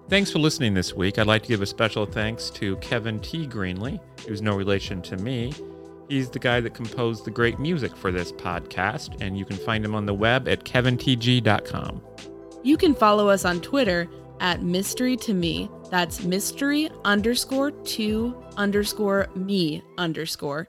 [0.08, 1.20] Thanks for listening this week.
[1.20, 3.46] I'd like to give a special thanks to Kevin T.
[3.46, 5.52] Greenley, who's no relation to me.
[6.08, 9.84] He's the guy that composed the great music for this podcast, and you can find
[9.84, 12.02] him on the web at kevintg.com.
[12.64, 14.08] You can follow us on Twitter
[14.40, 15.70] at mystery to me.
[15.90, 20.68] That's mystery underscore to underscore me underscore.